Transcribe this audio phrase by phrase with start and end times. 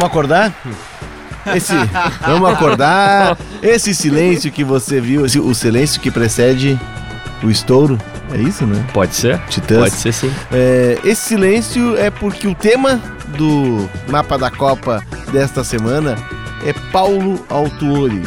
[0.00, 0.54] Vamos acordar?
[1.54, 1.74] Esse,
[2.26, 3.36] vamos acordar.
[3.62, 6.80] Esse silêncio que você viu, esse- o silêncio que precede
[7.42, 7.98] o estouro,
[8.32, 8.82] é isso, né?
[8.94, 9.38] Pode ser?
[9.50, 9.78] Titãs.
[9.78, 10.32] Pode ser sim.
[10.50, 12.98] É, esse silêncio é porque o tema
[13.36, 15.02] do mapa da Copa
[15.32, 16.16] desta semana
[16.64, 18.22] é Paulo Autuori.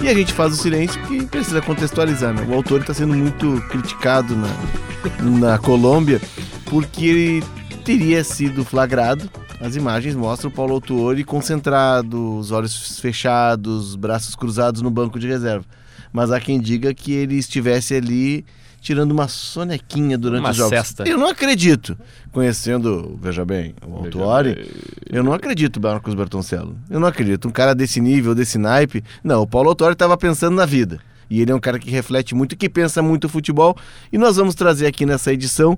[0.00, 2.44] E a gente faz o silêncio porque precisa contextualizar, né?
[2.48, 6.20] O Autuori está sendo muito criticado na, na Colômbia
[6.66, 7.44] porque ele
[7.84, 9.28] teria sido flagrado.
[9.60, 15.26] As imagens mostram o Paulo Autuori concentrado, os olhos fechados, braços cruzados no banco de
[15.26, 15.64] reserva.
[16.12, 18.44] Mas há quem diga que ele estivesse ali
[18.80, 20.70] tirando uma sonequinha durante Uma os jogos.
[20.70, 21.08] cesta.
[21.08, 21.98] Eu não acredito.
[22.30, 24.70] Conhecendo, veja bem, o Autuori,
[25.10, 26.76] eu não acredito, Marcos Bertoncello.
[26.88, 27.48] Eu não acredito.
[27.48, 29.02] Um cara desse nível, desse naipe.
[29.24, 31.00] Não, o Paulo Autuori estava pensando na vida.
[31.28, 33.76] E ele é um cara que reflete muito, que pensa muito futebol.
[34.12, 35.76] E nós vamos trazer aqui nessa edição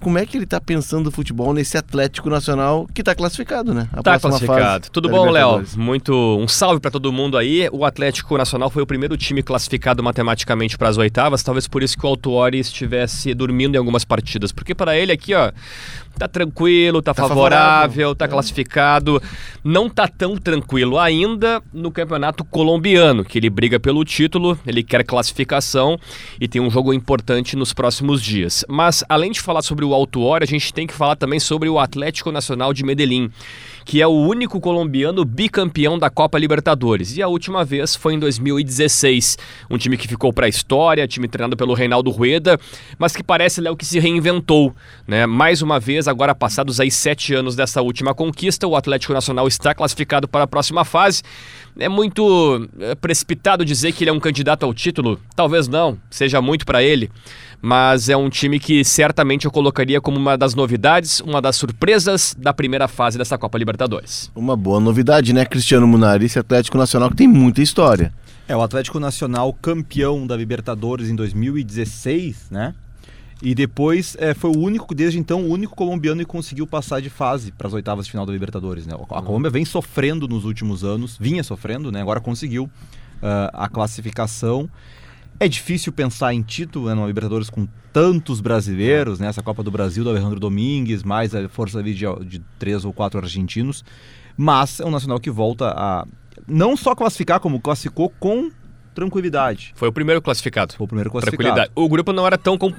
[0.00, 3.88] como é que ele está pensando o futebol nesse Atlético Nacional que está classificado, né?
[3.92, 4.90] Tá próxima classificado.
[4.90, 5.62] Tudo bom, Léo?
[5.76, 7.68] Muito um salve pra todo mundo aí.
[7.70, 11.96] O Atlético Nacional foi o primeiro time classificado matematicamente para as oitavas, talvez por isso
[11.96, 15.52] que o Autuori estivesse dormindo em algumas partidas, porque para ele aqui, ó,
[16.20, 18.14] tá tranquilo, tá, Tá favorável, favorável.
[18.14, 18.28] tá É.
[18.28, 19.22] classificado.
[19.64, 25.02] Não tá tão tranquilo ainda no Campeonato Colombiano, que ele briga pelo título, ele quer
[25.04, 25.98] classificação
[26.40, 28.64] e tem um jogo importante nos próximos dias.
[28.68, 31.78] Mas além de falar sobre o Autuori, a gente tem que falar também sobre o
[31.78, 33.30] Atlético Nacional de Medellín
[33.90, 37.16] que é o único colombiano bicampeão da Copa Libertadores.
[37.16, 39.36] E a última vez foi em 2016.
[39.68, 42.56] Um time que ficou para a história, time treinado pelo Reinaldo Rueda,
[42.96, 44.72] mas que parece, Léo, que se reinventou.
[45.08, 45.26] Né?
[45.26, 49.74] Mais uma vez, agora passados aí sete anos dessa última conquista, o Atlético Nacional está
[49.74, 51.24] classificado para a próxima fase.
[51.76, 55.18] É muito é, precipitado dizer que ele é um candidato ao título.
[55.34, 57.10] Talvez não, seja muito para ele.
[57.62, 62.34] Mas é um time que certamente eu colocaria como uma das novidades, uma das surpresas
[62.38, 64.30] da primeira fase dessa Copa Libertadores.
[64.34, 66.24] Uma boa novidade, né, Cristiano Munari?
[66.24, 68.12] Esse Atlético Nacional que tem muita história.
[68.48, 72.74] É, o Atlético Nacional campeão da Libertadores em 2016, né?
[73.42, 77.08] E depois é, foi o único, desde então, o único colombiano que conseguiu passar de
[77.08, 78.86] fase para as oitavas de final da Libertadores.
[78.86, 78.94] Né?
[78.94, 82.02] A Colômbia vem sofrendo nos últimos anos, vinha sofrendo, né?
[82.02, 82.68] agora conseguiu
[83.22, 84.68] ah, a classificação.
[85.40, 89.26] É difícil pensar em título né, numa Libertadores com tantos brasileiros, né?
[89.26, 93.18] Essa Copa do Brasil do Alejandro Domingues, mais a força de, de três ou quatro
[93.18, 93.82] argentinos.
[94.36, 96.06] Mas é um nacional que volta a
[96.46, 98.50] não só classificar, como classificou com
[98.94, 99.72] tranquilidade.
[99.74, 100.74] Foi o primeiro classificado.
[100.74, 101.42] Foi o primeiro classificado.
[101.42, 101.72] Tranquilidade.
[101.74, 102.74] O grupo não era tão com-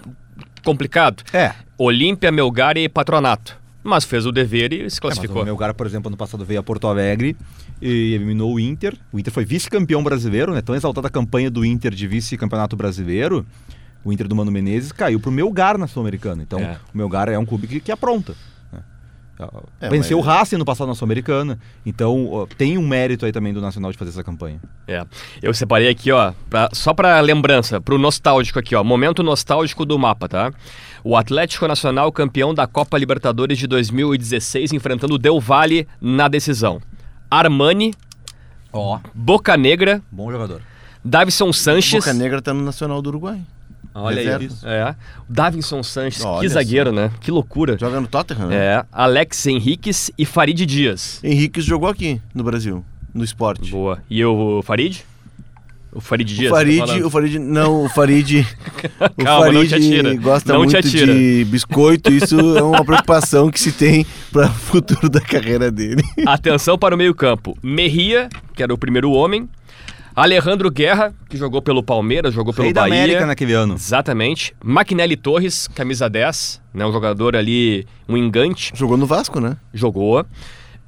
[0.64, 1.24] complicado.
[1.34, 1.54] É.
[1.78, 3.61] Olímpia, Melgar e Patronato.
[3.84, 5.42] Mas fez o dever e se É, mas classificou.
[5.42, 7.36] o Melgar, por exemplo, ano passado veio a Porto Alegre
[7.82, 8.96] e eliminou o Inter.
[9.12, 10.62] O Inter foi vice-campeão brasileiro, né?
[10.62, 13.46] Tão exaltada a campanha do Inter de vice-campeonato brasileiro.
[14.04, 16.44] O Inter do Mano Menezes caiu pro Melgar na Sul-Americana.
[16.44, 16.78] Então, É.
[16.94, 18.34] o Melgar é um clube que, que apronta.
[18.72, 18.80] né?
[19.80, 21.58] É, Venceu mas- o Racing no passado na Sul-Americana.
[21.84, 24.60] Então, ó, tem um mérito aí também do Nacional de fazer essa campanha.
[24.88, 25.04] É.
[25.42, 28.84] Eu separei aqui, ó, pra- só pra lembrança, pro nostálgico aqui, ó.
[28.84, 30.54] Momento nostálgico do mapa, tá?
[31.04, 36.82] O Atlético Nacional campeão da Copa Libertadores de 2016, enfrentando o Del Valle na decisão.
[37.30, 37.94] Armani,
[38.74, 40.62] Ó, Boca Negra, bom jogador.
[41.04, 42.06] Davison Sanches.
[42.06, 43.42] Boca Negra tá no Nacional do Uruguai.
[43.94, 44.26] Olha aí.
[44.26, 44.56] Reserva.
[44.64, 44.96] É.
[45.28, 47.12] Davinson Sanches, Olha que zagueiro, né?
[47.20, 47.78] Que loucura.
[47.78, 48.56] Joga no Tottenham, né?
[48.56, 51.20] É, Alex Henriques e Farid Dias.
[51.24, 53.72] Henrique jogou aqui no Brasil, no esporte.
[53.72, 54.02] Boa.
[54.10, 55.04] E o Farid?
[55.94, 56.52] O Farid Dias.
[56.52, 57.06] O tá Farid, falando.
[57.06, 58.40] o Farid, não, o Farid,
[59.18, 60.16] o Calma, não Farid te atira.
[60.16, 61.14] gosta Não te muito atira.
[61.14, 66.02] de biscoito, isso é uma preocupação que se tem para o futuro da carreira dele.
[66.26, 67.58] Atenção para o meio-campo.
[67.62, 69.50] Merria, que era o primeiro homem.
[70.16, 72.96] Alejandro Guerra, que jogou pelo Palmeiras, jogou pelo Rei da Bahia.
[72.96, 73.76] América naquele ano.
[73.76, 74.54] Exatamente.
[74.64, 79.56] Maquinelli Torres, camisa 10, né, um jogador ali, um engante, Jogou no Vasco, né?
[79.74, 80.26] jogou.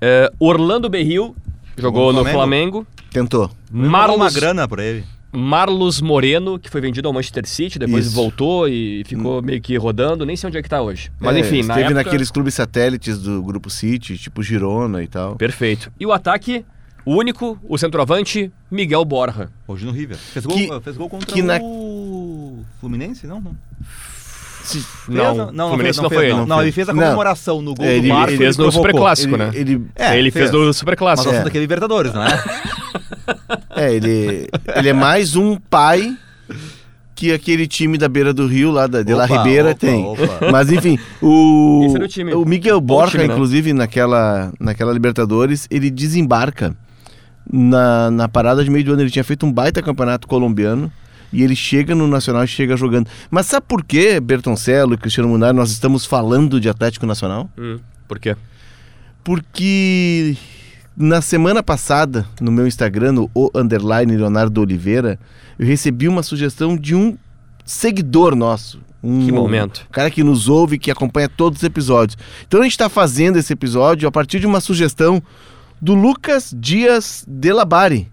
[0.02, 1.34] É, Orlando Berril,
[1.78, 2.86] jogou no Flamengo.
[3.12, 3.48] Tentou.
[3.50, 5.04] Pagou uma Marlos, grana por ele.
[5.36, 8.16] Marlos Moreno, que foi vendido ao Manchester City, depois Isso.
[8.16, 11.12] voltou e ficou meio que rodando, nem sei onde é que tá hoje.
[11.20, 11.94] Mas É, enfim, na esteve época...
[11.96, 15.36] naqueles clubes satélites do Grupo City, tipo Girona e tal.
[15.36, 15.92] Perfeito.
[16.00, 16.64] E o ataque,
[17.04, 19.50] o único, o centroavante, Miguel Borja.
[19.68, 20.18] Hoje no River.
[20.18, 23.26] Fez gol, Que- fez gol contra que na- o Fluminense?
[23.26, 23.56] Não, não.
[24.64, 25.52] Se- Não, Fez?
[25.54, 26.66] não, Fluminense fez, não fez, foi ele, Não, não não, fez.
[26.66, 27.04] ele fez a Não.
[27.04, 28.30] comemoração no gol É, do ele- Marco.
[28.32, 28.72] Ele fez no.
[28.72, 29.52] Superclássico, ele, né?
[29.54, 30.52] ele- É, ele fez fez.
[30.52, 31.30] do Mas Superclássico.
[31.32, 31.44] nós É.
[31.44, 32.44] daquele Libertadores, não é?
[33.76, 36.16] é, ele, ele é mais um pai
[37.16, 40.04] que aquele time da beira do rio, lá da, de La Ribeira, opa, tem.
[40.06, 40.52] opa.
[40.52, 42.34] Mas enfim, o, Esse era o time.
[42.34, 43.34] o Miguel Borja, time, né?
[43.34, 46.76] inclusive, naquela, naquela Libertadores, ele desembarca
[47.52, 49.02] na, na parada de meio do ano.
[49.02, 50.92] Ele tinha feito um baita campeonato colombiano.
[51.34, 53.08] E ele chega no Nacional e chega jogando.
[53.32, 57.50] Mas sabe por que, Bertoncello e Cristiano Munari, nós estamos falando de Atlético Nacional?
[57.58, 58.36] Hum, por quê?
[59.24, 60.36] Porque
[60.96, 65.18] Na semana passada, no meu Instagram, no o underline Leonardo Oliveira,
[65.58, 67.18] eu recebi uma sugestão de um
[67.66, 68.80] seguidor nosso.
[69.04, 69.88] Um, Que momento.
[69.90, 72.16] Um cara que nos ouve, que acompanha todos os episódios.
[72.48, 75.22] Então a gente está fazendo esse episódio a partir de uma sugestão
[75.82, 78.08] do Lucas Dias Delabari.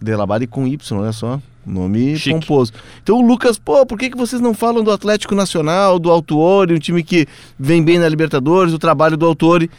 [0.00, 1.40] Delabari com Y, olha só.
[1.64, 2.34] Nome Chique.
[2.40, 2.72] pomposo.
[3.02, 6.74] Então o Lucas, pô, por que, que vocês não falam do Atlético Nacional, do Autuori,
[6.74, 7.26] um time que
[7.58, 9.70] vem bem na Libertadores, o trabalho do Autuori?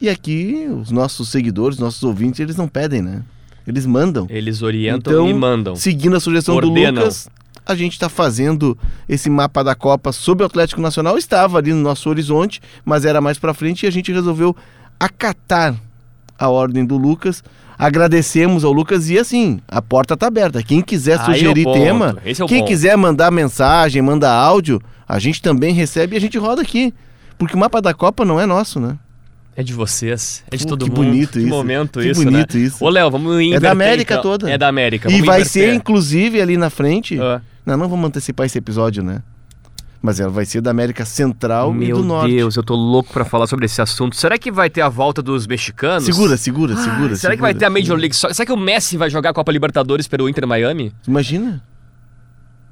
[0.00, 3.22] E aqui, os nossos seguidores, nossos ouvintes, eles não pedem, né?
[3.66, 4.26] Eles mandam.
[4.28, 5.76] Eles orientam Então, e mandam.
[5.76, 6.92] Seguindo a sugestão Ordenam.
[6.94, 7.28] do Lucas,
[7.64, 8.76] a gente está fazendo
[9.08, 11.16] esse mapa da Copa sobre o Atlético Nacional.
[11.16, 14.54] Estava ali no nosso horizonte, mas era mais para frente e a gente resolveu
[15.00, 15.74] acatar
[16.38, 17.42] a ordem do Lucas.
[17.78, 20.62] Agradecemos ao Lucas e assim, a porta tá aberta.
[20.62, 22.64] Quem quiser Aí é sugerir ponto, tema, é quem ponto.
[22.64, 26.94] quiser mandar mensagem, mandar áudio, a gente também recebe e a gente roda aqui.
[27.36, 28.96] Porque o mapa da Copa não é nosso, né?
[29.56, 31.04] É de vocês, é de Pô, todo que mundo.
[31.04, 31.48] bonito que isso.
[31.48, 32.62] momento Que isso, bonito né?
[32.64, 32.84] isso.
[32.84, 33.70] Ô, Léo, vamos inverter.
[33.70, 34.22] América então.
[34.22, 34.50] toda.
[34.50, 35.08] É da América.
[35.08, 35.68] E vamos vai inverter.
[35.68, 37.20] ser, inclusive, ali na frente.
[37.20, 37.40] Ah.
[37.64, 39.22] Não, não vamos antecipar esse episódio, né?
[40.04, 42.30] Mas ela vai ser da América Central e Meu do Norte.
[42.30, 44.14] Deus, eu tô louco pra falar sobre esse assunto.
[44.14, 46.04] Será que vai ter a volta dos mexicanos?
[46.04, 47.16] Segura, segura, segura.
[47.16, 48.00] Será que vai segura, ter a Major segura.
[48.02, 48.36] League Soccer?
[48.36, 50.92] Será que o Messi vai jogar a Copa Libertadores pelo Inter Miami?
[51.08, 51.64] Imagina.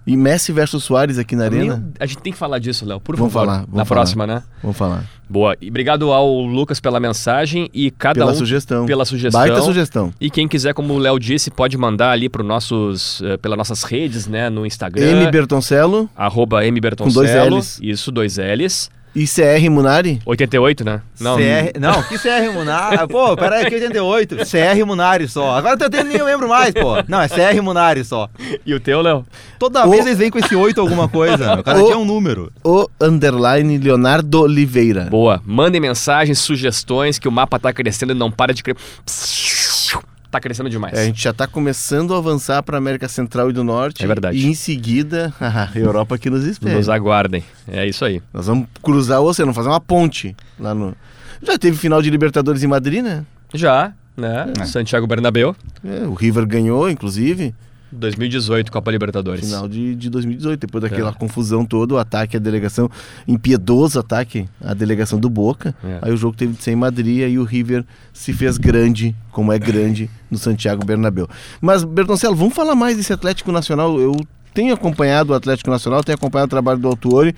[0.06, 1.76] E Messi versus Soares aqui na arena?
[1.76, 3.46] Meu- a gente tem que falar disso, Léo, por Vamos favor.
[3.46, 4.00] falar, vamos na falar.
[4.00, 4.42] próxima, né?
[4.60, 5.04] Vamos falar.
[5.30, 5.56] Boa.
[5.60, 8.84] E obrigado ao Lucas pela mensagem e cada Pela um sugestão.
[8.84, 9.40] pela sugestão.
[9.40, 10.12] Baita sugestão.
[10.20, 13.82] E quem quiser, como o Léo disse, pode mandar ali para nossos, eh, pelas nossas
[13.84, 15.04] redes, né, no Instagram.
[15.04, 15.30] M.
[15.30, 17.14] Bertoncello Arroba M Bertoncello.
[17.14, 17.78] Com dois Ls.
[17.80, 18.90] Isso, dois L's.
[19.14, 20.20] E CR Munari.
[20.24, 21.02] 88, né?
[21.20, 21.78] Não, CR...
[21.78, 23.06] Não, que CR Munari.
[23.08, 24.36] Pô, peraí, que 88.
[24.36, 25.56] CR Munari só.
[25.56, 26.96] Agora eu tenho- nem eu lembro mais, pô.
[27.08, 28.28] Não, é CR Munari só.
[28.64, 29.24] E o teu, Léo?
[29.58, 31.54] Toda O- vez eles vêm com esse 8 alguma coisa.
[31.60, 32.52] O cara O- tinha um número.
[32.64, 35.04] O underline Leonardo Oliveira.
[35.10, 35.40] Boa.
[35.44, 38.80] Mandem mensagens, sugestões, que o mapa tá crescendo e não para de crescer.
[40.32, 40.94] Tá crescendo demais.
[40.94, 44.02] É, a gente já está começando a avançar para América Central e do Norte.
[44.02, 44.38] É verdade.
[44.38, 46.74] E em seguida, a Europa que nos espera.
[46.74, 47.44] Nos aguardem.
[47.68, 48.22] É isso aí.
[48.32, 50.96] Nós vamos cruzar o oceano, fazer uma ponte lá no.
[51.42, 53.26] Já teve final de Libertadores em Madrid, né?
[53.52, 54.50] Já, né?
[54.58, 54.64] É.
[54.64, 57.54] Santiago Bernabéu, É, o River ganhou, inclusive,
[57.92, 59.44] 2018, Copa Libertadores.
[59.44, 61.12] final de, de 2018, depois daquela É.
[61.12, 62.90] confusão toda, o ataque à delegação,
[63.28, 65.74] impiedoso ataque à delegação do Boca.
[65.84, 65.98] É.
[66.02, 69.52] Aí o jogo teve de ser em Madrid, aí o River se fez grande, como
[69.52, 71.28] é grande, no Santiago Bernabéu.
[71.60, 74.00] Mas, Bertoncello, vamos falar mais desse Atlético Nacional.
[74.00, 74.14] Eu
[74.54, 77.34] tenho acompanhado o Atlético Nacional, tenho acompanhado o trabalho do Autuori.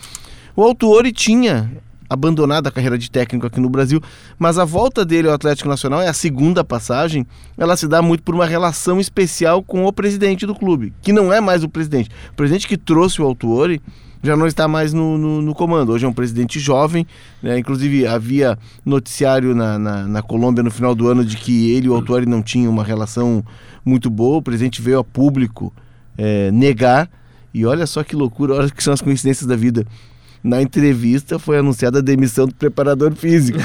[0.56, 1.70] O Autuori tinha
[2.14, 4.00] abandonado a carreira de técnico aqui no Brasil,
[4.38, 7.26] mas a volta dele ao Atlético Nacional é a segunda passagem,
[7.58, 11.32] ela se dá muito por uma relação especial com o presidente do clube, que não
[11.32, 12.10] é mais o presidente.
[12.30, 13.80] O presidente que trouxe o Autuori
[14.24, 15.92] já não está mais no, no, no comando.
[15.92, 17.06] Hoje é um presidente jovem,
[17.42, 17.58] né?
[17.58, 21.90] inclusive havia noticiário na, na, na Colômbia no final do ano de que ele e
[21.90, 23.44] o Autuori não tinham uma relação
[23.84, 24.38] muito boa.
[24.38, 25.70] O presidente veio a público
[26.16, 27.10] eh, negar.
[27.52, 29.86] E olha só que loucura, olha que são as coincidências da vida.
[30.44, 33.58] Na entrevista foi anunciada a demissão do preparador físico.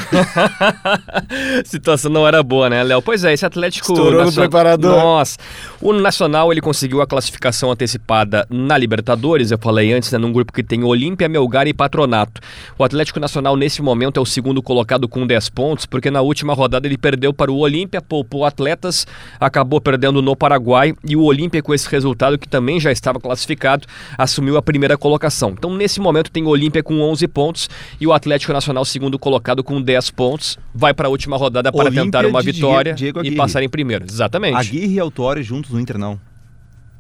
[1.65, 3.01] Situação não era boa, né, Léo?
[3.01, 4.95] Pois é, esse Atlético Estourou no preparador.
[4.95, 5.37] Nossa.
[5.81, 10.53] O Nacional, ele conseguiu a classificação antecipada na Libertadores, eu falei antes, né, num grupo
[10.53, 12.39] que tem Olímpia, Melgar e Patronato.
[12.77, 16.53] O Atlético Nacional, nesse momento, é o segundo colocado com 10 pontos, porque na última
[16.53, 19.05] rodada ele perdeu para o Olímpia, poupou atletas,
[19.37, 23.85] acabou perdendo no Paraguai, e o Olímpia, com esse resultado, que também já estava classificado,
[24.17, 25.49] assumiu a primeira colocação.
[25.49, 29.63] Então, nesse momento, tem o Olímpia com 11 pontos e o Atlético Nacional, segundo colocado,
[29.63, 33.21] com 10 pontos, vai para a última rodada para Olímpia tentar uma vitória Diego e
[33.21, 33.35] Aguirre.
[33.35, 34.05] passar em primeiro.
[34.07, 34.55] Exatamente.
[34.55, 36.19] Aguirre e Autori juntos no Inter, não.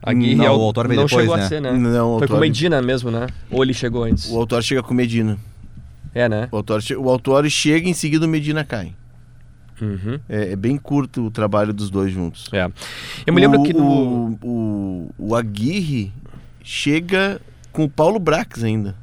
[0.01, 1.43] Aguirre Não, é o Autori veio não depois, chegou né?
[1.43, 1.71] a ser, né?
[1.73, 3.27] Não, o Foi com o Autori- Medina mesmo, né?
[3.51, 4.29] Ou ele chegou antes?
[4.31, 5.37] O Autuori chega com o Medina.
[6.15, 6.47] É, né?
[6.51, 8.93] O Autuori, che- o Autuori chega e em seguida o Medina cai.
[9.81, 10.19] Uhum.
[10.27, 12.47] É, é bem curto o trabalho dos dois juntos.
[12.51, 12.69] É.
[13.27, 13.83] Eu me lembro o, que no...
[13.83, 16.11] o, o, o Aguirre
[16.63, 17.39] chega
[17.71, 18.95] com o Paulo Brax ainda.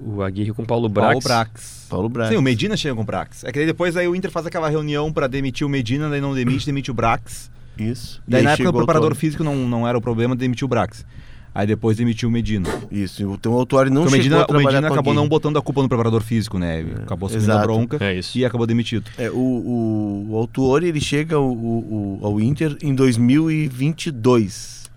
[0.00, 1.08] O Aguirre com o Paulo Brax.
[1.08, 1.86] Paulo Brax.
[1.90, 2.30] Paulo Brax.
[2.30, 3.42] Sim, o Medina chega com o Brax.
[3.44, 6.20] É que daí depois aí o Inter faz aquela reunião pra demitir o Medina, daí
[6.20, 7.50] não demite, demite o Brax.
[7.76, 8.20] Isso.
[8.26, 9.20] E Daí aí na época o preparador Autuori.
[9.20, 11.04] físico não, não era o problema, demitiu o Brax.
[11.54, 12.68] Aí depois demitiu o Medina.
[12.90, 13.22] Isso.
[13.22, 15.56] Então o Autuori não Porque o chegou Medina, a o trabalhar Medina acabou não botando
[15.58, 16.84] a culpa no preparador físico, né?
[17.02, 18.38] Acabou assumindo a bronca É isso.
[18.38, 19.10] e acabou demitido.
[19.18, 24.88] É, o, o, o Autuori ele chega ao, ao, ao Inter em 2022.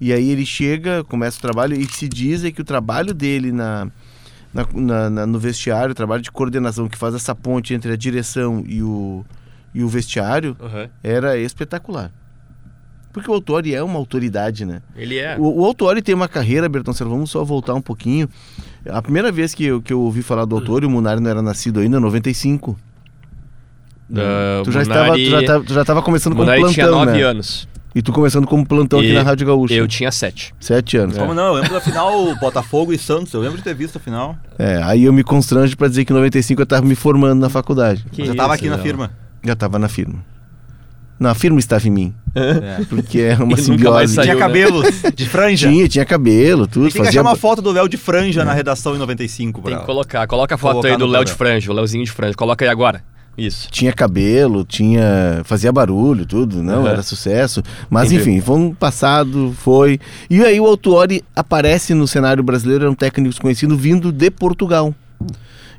[0.00, 3.52] E aí ele chega, começa o trabalho e se diz é que o trabalho dele
[3.52, 3.88] na,
[4.52, 7.96] na, na- na- no vestiário, o trabalho de coordenação que faz essa ponte entre a
[7.96, 9.24] direção e o,
[9.74, 10.88] e o vestiário Uhum.
[11.02, 12.10] era espetacular.
[13.12, 14.82] Porque o Autori é uma autoridade, né?
[14.94, 15.36] Ele é.
[15.36, 18.28] O, o Autori tem uma carreira, Bertoncello, vamos só voltar um pouquinho.
[18.88, 21.42] A primeira vez que eu, que eu ouvi falar do Autori, o Munari não era
[21.42, 22.70] nascido ainda, em 95.
[24.10, 27.12] Uh, tu, já estava, tu, já tava, tu já estava começando Munari plantão, tinha nove
[27.12, 27.22] né?
[27.22, 27.68] anos.
[27.94, 29.74] E tu começando como plantão aqui E na Rádio Gaúcha.
[29.74, 30.54] Eu tinha sete.
[30.60, 31.18] Sete anos.
[31.18, 31.48] Como não?
[31.48, 33.32] Eu lembro da final Botafogo e Santos.
[33.32, 34.36] Eu lembro de ter visto a final.
[34.58, 37.48] É, aí eu me constranjo pra dizer que em 95 eu tava me formando na
[37.48, 38.04] faculdade.
[38.12, 38.84] Que Eu já tava aqui na Léo.
[38.84, 39.10] firma.
[39.44, 40.24] Já tava na firma.
[41.18, 42.14] Não, a firma estava em mim.
[42.34, 42.82] É.
[42.88, 44.14] Porque é uma E nunca mais simbiose.
[44.14, 44.24] saiu.
[44.24, 44.40] Tinha né?
[44.40, 44.82] cabelo
[45.14, 45.68] de franja.
[45.68, 46.84] Tinha, tinha cabelo, tudo.
[46.84, 49.76] Tem que fazia achar uma foto do Léo de franja na redação em 95, Tem
[49.78, 50.26] que colocar.
[50.26, 51.32] Coloca a foto Colocar aí do Léo de.
[51.32, 52.36] Franjo, o Léozinho de Franjo.
[52.36, 53.02] Coloca aí agora.
[53.38, 53.68] Isso.
[53.70, 55.40] Tinha cabelo, tinha.
[55.44, 56.88] fazia barulho, tudo, não, Uhum.
[56.88, 57.62] era sucesso.
[57.88, 58.30] Mas Entendi.
[58.30, 59.98] enfim, foi um passado, foi.
[60.28, 64.94] E aí o Autuori aparece no cenário brasileiro, é um técnico desconhecido vindo de Portugal.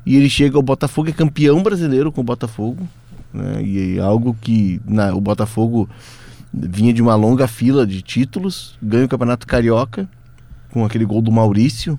[0.04, 2.88] E ele chega ao Botafogo, é campeão brasileiro com o Botafogo.
[3.32, 3.62] Né?
[3.62, 5.88] E é algo que na- o Botafogo
[6.52, 10.08] vinha de uma longa fila de títulos, ganha o Campeonato Carioca
[10.72, 11.98] com aquele gol do Maurício.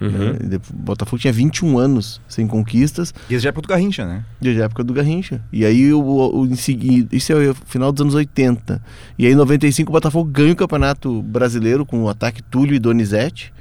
[0.00, 0.58] Uhum.
[0.72, 3.12] O Botafogo tinha 21 anos sem conquistas.
[3.28, 4.24] E esse já é pro Garrincha, né?
[4.40, 5.40] Desde a época do Garrincha.
[5.52, 8.80] E aí, o, o, em seguida, isso é o final dos anos 80.
[9.18, 12.78] E aí, em 95, o Botafogo ganha o Campeonato Brasileiro com o ataque Túlio e
[12.78, 13.52] Donizete,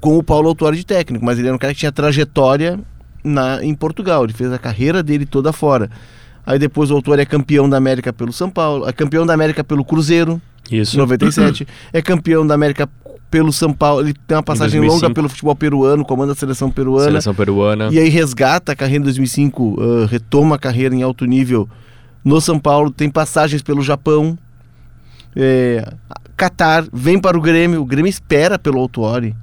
[0.00, 1.24] com o Paulo Autuori de técnico.
[1.24, 2.78] Mas ele era um cara que tinha trajetória
[3.22, 4.24] na, em Portugal.
[4.24, 5.88] Ele fez a carreira dele toda fora.
[6.44, 9.62] Aí depois o Autuori é campeão da América pelo São Paulo, é campeão da América
[9.62, 10.96] pelo Cruzeiro, em Isso.
[10.96, 11.66] 97.
[11.92, 12.88] é campeão da América
[13.32, 14.02] pelo São Paulo.
[14.02, 14.94] Ele tem uma passagem 2005.
[14.94, 17.06] longa pelo futebol peruano, comanda a seleção peruana.
[17.06, 17.88] Seleção peruana.
[17.90, 21.66] E aí resgata a carreira em 2005, ah, retoma a carreira em alto nível
[22.22, 24.38] no São Paulo, tem passagens pelo Japão,
[25.34, 25.92] é,
[26.36, 29.34] Qatar, vem para o Grêmio, o Grêmio espera pelo Autuori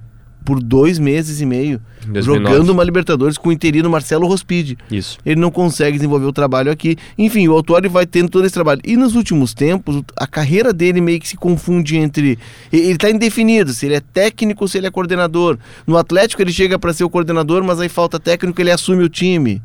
[0.49, 2.23] por dois meses e meio, Em 2009.
[2.53, 4.77] jogando uma Libertadores com o interino Marcelo Rospide.
[4.89, 5.17] Isso.
[5.25, 6.97] Ele não consegue desenvolver o trabalho aqui.
[7.17, 8.81] Enfim, o Autuori vai tendo todo esse trabalho.
[8.83, 12.39] E nos últimos tempos, a carreira dele meio que se confunde entre.
[12.73, 15.57] Ele está indefinido se ele é técnico ou se ele é coordenador.
[15.85, 19.09] No Atlético ele chega para ser o coordenador, mas aí falta técnico, ele assume o
[19.09, 19.61] time.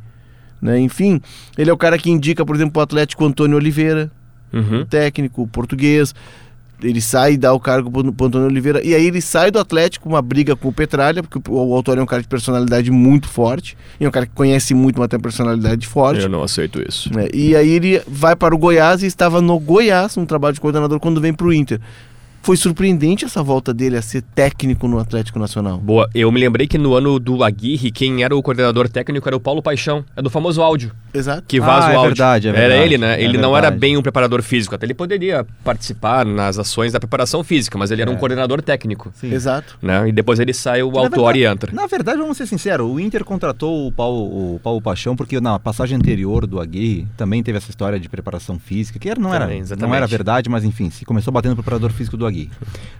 [0.60, 0.78] Né?
[0.80, 1.20] Enfim,
[1.56, 4.10] ele é o cara que indica, por exemplo, o Atlético Antônio Oliveira,
[4.52, 4.84] Uhum.
[4.84, 6.14] técnico português.
[6.82, 8.84] Ele sai e dá o cargo pro, pro Antônio Oliveira.
[8.84, 11.98] E aí ele sai do Atlético, uma briga com o Petralha, porque o, o autor
[11.98, 13.76] é um cara de personalidade muito forte.
[13.98, 16.22] E é um cara que conhece muito, mas tem personalidade forte.
[16.22, 17.14] Eu não aceito isso.
[17.14, 17.28] né?
[17.32, 20.98] E aí ele vai para o Goiás e estava no Goiás, um trabalho de coordenador,
[21.00, 21.80] quando vem para o Inter.
[22.44, 25.78] Foi surpreendente essa volta dele a ser técnico no Atlético Nacional.
[25.78, 29.34] Boa, eu me lembrei que no ano do Aguirre, quem era o coordenador técnico era
[29.34, 30.04] o Paulo Paixão.
[30.14, 31.44] É do famoso áudio, Exato.
[31.48, 32.10] que vaza Ah, o é áudio.
[32.10, 33.14] verdade, é Era verdade, ele, né?
[33.18, 33.80] é ele não era verdade.
[33.80, 38.02] bem um preparador físico, até ele poderia participar nas ações da preparação física, mas ele
[38.02, 38.18] era um É.
[38.18, 39.10] coordenador técnico.
[39.14, 39.32] Sim.
[39.32, 39.78] Exato.
[39.80, 40.10] Né?
[40.10, 41.72] E depois ele sai, o Autuori verdade- entra.
[41.72, 45.58] Na verdade, vamos ser sinceros, o Inter contratou o Paulo, o Paulo Paixão porque na
[45.58, 49.46] passagem anterior do Aguirre também teve essa história de preparação física, que era, não, era,
[49.46, 52.33] Também, não era verdade, mas enfim, se começou batendo no preparador físico do Aguirre.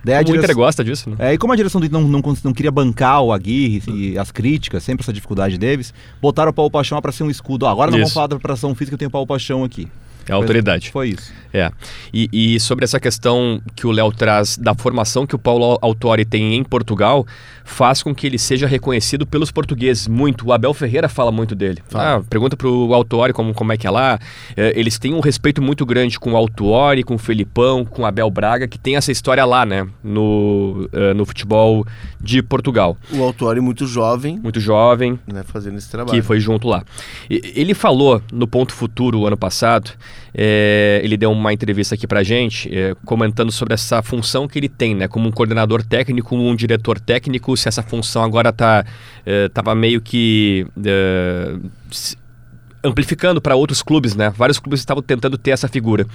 [0.05, 1.17] Daí a O Inter gosta disso, né?
[1.19, 4.19] É, e como a direção do Inter não, não, não queria bancar o Aguirre e
[4.19, 7.67] as críticas, sempre essa dificuldade deles, botaram o Paulo Paixão para ser um escudo.
[7.67, 8.15] Ó, agora não vamos Isso.
[8.15, 9.89] falar da preparação física, eu tenho o Paulo Paixão aqui.
[10.29, 10.91] É a autoridade.
[10.91, 11.33] Foi isso.
[11.53, 11.71] É.
[12.13, 16.25] E, e sobre essa questão que o Léo traz da formação que o Paulo Autori
[16.25, 17.25] tem em Portugal,
[17.65, 20.47] faz com que ele seja reconhecido pelos portugueses muito.
[20.49, 21.81] O Abel Ferreira fala muito dele.
[21.89, 22.17] Fala.
[22.17, 24.19] Ah, pergunta pro Autori como, como é que é lá.
[24.57, 28.07] É, eles têm um respeito muito grande com o Autori, com o Felipão, com o
[28.07, 29.87] Abel Braga, que tem essa história lá, né?
[30.03, 31.87] No, eh, no futebol
[32.21, 32.97] de Portugal.
[33.13, 36.19] O Autori muito jovem, Muito jovem, né, fazendo esse trabalho.
[36.21, 36.83] que foi junto lá.
[37.31, 39.93] E- Ele falou no Ponto Futuro ano passado,
[40.35, 44.69] é, ele deu uma entrevista aqui pra gente, é, comentando sobre essa função que ele
[44.69, 45.07] tem, né?
[45.07, 48.85] Como um coordenador técnico, um diretor técnico, se essa função agora tá,
[49.25, 51.57] é, tava meio que é,
[52.85, 54.31] amplificando para outros clubes, né?
[54.37, 56.07] Vários clubes estavam tentando ter essa figura.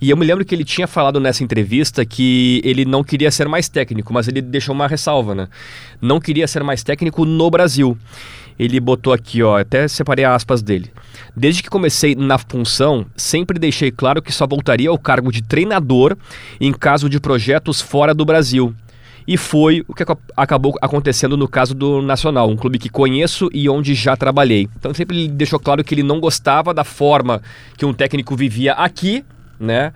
[0.00, 3.46] E eu me lembro que ele tinha falado nessa entrevista que ele não queria ser
[3.46, 5.48] mais técnico, mas ele deixou uma ressalva, né?
[6.00, 7.98] Não queria ser mais técnico no Brasil.
[8.58, 10.90] Ele botou aqui, ó, até separei aspas dele.
[11.36, 16.16] Desde que comecei na função, sempre deixei claro que só voltaria ao cargo de treinador
[16.60, 18.74] em caso de projetos fora do Brasil.
[19.28, 23.50] E foi o que aca- acabou acontecendo no caso do Nacional, um clube que conheço
[23.52, 24.68] e onde já trabalhei.
[24.78, 27.42] Então sempre deixou claro que ele não gostava da forma
[27.76, 29.24] que um técnico vivia aqui,
[29.58, 29.92] né?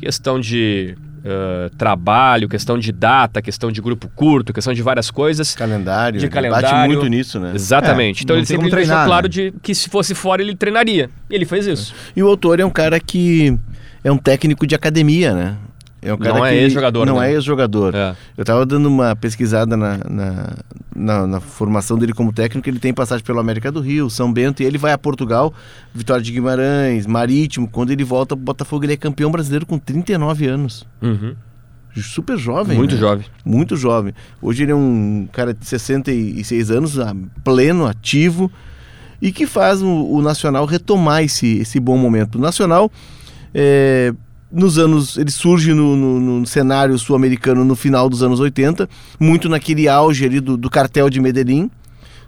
[0.00, 5.54] Questão de eh, trabalho, questão de data, questão de grupo curto, questão de várias coisas.
[5.54, 6.92] Calendário, De ele bate calendário.
[6.92, 7.52] muito nisso, né?
[7.54, 8.20] Exatamente.
[8.20, 9.28] É, então ele sempre como deixou treinar, claro né?
[9.28, 11.08] de que se fosse fora ele treinaria.
[11.30, 11.94] E ele fez isso.
[12.16, 13.56] E o Autori é um cara que
[14.02, 15.56] é um técnico de academia, né?
[16.04, 17.30] É um cara Não é ex-jogador, Não né?
[17.30, 17.94] é ex-jogador.
[17.94, 18.16] É.
[18.36, 20.56] Eu tava dando uma pesquisada na, na,
[20.96, 22.68] na- na formação dele como técnico.
[22.68, 25.54] Ele tem passagem pelo América do Rio, São Bento, e ele vai a Portugal,
[25.94, 27.68] Vitória de Guimarães, Marítimo.
[27.68, 30.84] Quando ele volta pro Botafogo, ele é campeão brasileiro com 39 anos.
[31.00, 31.36] Uhum.
[31.94, 32.76] Super jovem.
[32.76, 33.00] Muito né?
[33.00, 33.26] jovem.
[33.44, 34.12] Muito jovem.
[34.40, 36.96] Hoje ele é um cara de 66 anos,
[37.44, 38.50] pleno, ativo.
[39.20, 42.36] e que faz o, o Nacional retomar esse, esse bom momento.
[42.36, 42.90] O Nacional,
[43.54, 44.12] é,
[44.52, 49.48] nos anos, ele surge no, no, no cenário sul-americano no final dos anos 80, muito
[49.48, 51.70] naquele auge ali do, do cartel de Medellín,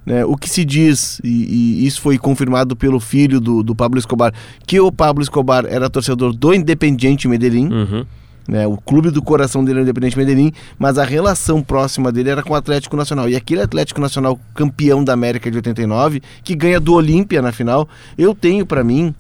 [0.07, 3.99] né, o que se diz, e, e, isso foi confirmado pelo filho do, do Pablo
[3.99, 4.33] Escobar,
[4.67, 8.05] que o Pablo Escobar era torcedor do Independiente Medellín, Uhum.
[8.47, 12.31] né, o clube do coração dele era o Independiente Medellín, mas a relação próxima dele
[12.31, 13.29] era com o Atlético Nacional.
[13.29, 17.89] E aquele Atlético Nacional campeão da América de 89, que ganha do Olímpia na final,
[18.19, 19.15] eu tenho para mim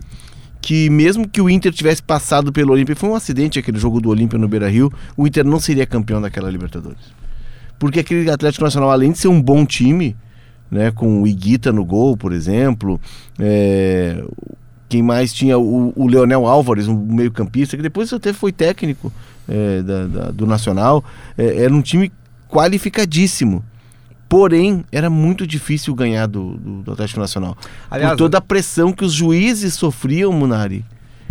[0.66, 4.08] que mesmo que o Inter tivesse passado pelo Olímpia, foi um acidente aquele jogo do
[4.08, 7.02] Olímpia no Beira-Rio, o Inter não seria campeão daquela Libertadores.
[7.78, 10.16] Porque aquele Atlético Nacional, além de ser um bom time,
[10.70, 12.98] né, com o Iguita no gol, por exemplo,
[13.38, 14.24] é,
[14.88, 19.12] quem mais tinha o, o Leonel Álvares, um meio-campista, que depois até foi técnico
[19.46, 21.04] é, da, da- do Nacional,
[21.36, 22.10] é, era um time
[22.48, 23.62] qualificadíssimo.
[24.34, 27.56] Porém, era muito difícil ganhar do, do, do Atlético Nacional.
[27.88, 30.84] Aliás, por toda a pressão que os juízes sofriam, Munari,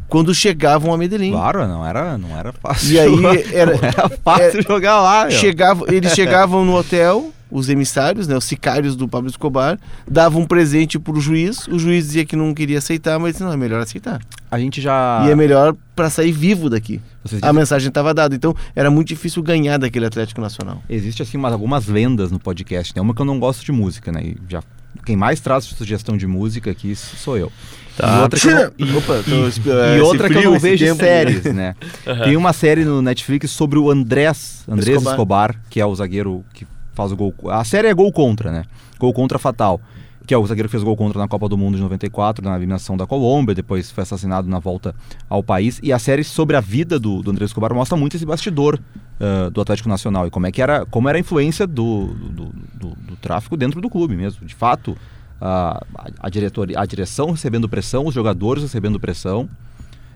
[0.07, 1.31] quando chegavam a Medellín.
[1.31, 2.93] Claro, não era, não era fácil.
[2.93, 5.24] E aí jogar- era- não era fácil jogar lá.
[5.24, 5.31] meu.
[5.31, 9.77] Chegava, eles chegavam no hotel, os emissários, né, os sicários do Pablo Escobar,
[10.10, 13.53] davam um presente pro juiz, o juiz dizia que não queria aceitar, mas disse, não,
[13.53, 14.19] é melhor aceitar.
[14.50, 15.24] A gente já.
[15.27, 17.00] E é melhor para sair vivo daqui.
[17.24, 20.81] Vocês A mensagem estava dada, então era muito difícil ganhar daquele Atlético Nacional.
[20.89, 23.01] Existe assim umas, algumas lendas no podcast, né?
[23.01, 24.22] Uma que eu não gosto de música, né?
[24.24, 24.63] E já
[25.05, 27.51] quem mais traz sugestão de música aqui sou eu.
[27.95, 28.17] Tá.
[28.17, 30.60] E outra que eu não, e, Opa, tô esp- e esse outra que eu não
[30.60, 31.00] vejo tempo.
[31.00, 31.75] séries, né?
[32.24, 35.12] Tem uma série no Netflix sobre o Andrés, Andrés Escobar.
[35.51, 35.62] Escobar.
[35.69, 37.33] que é o zagueiro que faz o gol.
[37.50, 38.63] A série é gol contra, né?
[39.00, 39.79] Gol contra fatal.
[40.25, 42.55] Que é o zagueiro que fez gol contra na Copa do Mundo de 94, na
[42.55, 44.95] eliminação da Colômbia, depois foi assassinado na volta
[45.29, 45.81] ao país.
[45.83, 48.79] E a série sobre a vida do, do Andrés Escobar mostra muito esse bastidor
[49.20, 52.46] ah, do Atlético Nacional e como é que era, como era a influência do, do,
[52.74, 54.46] do- do tráfico dentro do clube mesmo.
[54.48, 54.96] De fato,
[55.41, 55.83] a,
[56.22, 59.50] a, diretoria, a direção recebendo pressão, os jogadores recebendo pressão.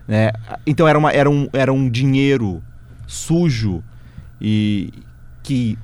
[0.06, 0.32] né?
[0.66, 2.62] Então era, uma, era, um, era um dinheiro
[3.06, 3.82] sujo
[4.40, 4.90] e
[5.42, 5.76] que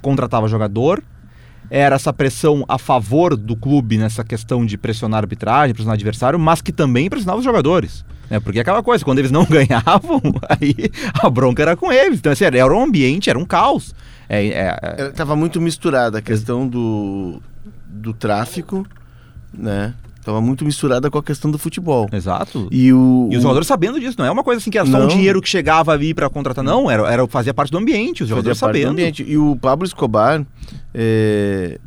[0.00, 1.02] contratava jogador.
[1.70, 5.98] Era essa pressão a favor do clube nessa questão de pressionar a arbitragem, pressionar o
[5.98, 8.04] adversário, mas que também pressionava os jogadores.
[8.28, 8.40] Né?
[8.40, 10.74] Porque é aquela coisa, quando eles não ganhavam, aí
[11.22, 12.18] a bronca era com eles.
[12.18, 13.94] Então, assim, era um ambiente, era um caos.
[14.28, 17.40] É, é- é- Estava muito misturada a questão do,
[17.86, 18.84] do tráfico,
[19.52, 19.94] né?
[20.24, 22.08] Tava muito misturada com a questão do futebol.
[22.12, 22.68] exato.
[22.70, 24.96] E, o, E os jogadores sabendo disso, não é uma coisa assim que era só
[24.98, 25.08] um Não.
[25.08, 28.58] dinheiro que chegava ali pra contratar, não, era, era fazia parte do ambiente, os jogadores
[28.60, 28.92] parte do sabendo.
[28.92, 29.24] ambiente.
[29.26, 30.44] E o Pablo Escobar
[30.94, 31.78] é,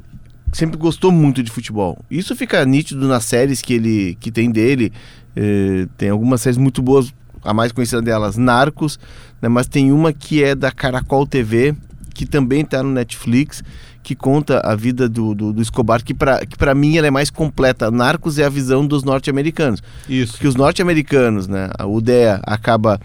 [0.52, 1.98] sempre gostou muito de futebol.
[2.10, 4.92] Isso fica nítido nas séries que ele que tem dele.
[5.36, 9.00] É, tem algumas séries muito boas, a mais conhecida delas, Narcos,
[9.42, 11.76] né, mas tem uma que é da Caracol TV,
[12.14, 13.64] que também está no Netflix,
[14.04, 17.12] que conta a vida do, do, do Escobar, que para que pra mim ela é
[17.12, 17.90] mais completa.
[17.90, 19.82] Narcos é a visão dos norte-americanos.
[20.10, 20.38] Isso.
[20.38, 23.00] que os norte-americanos, né, a UDEA acaba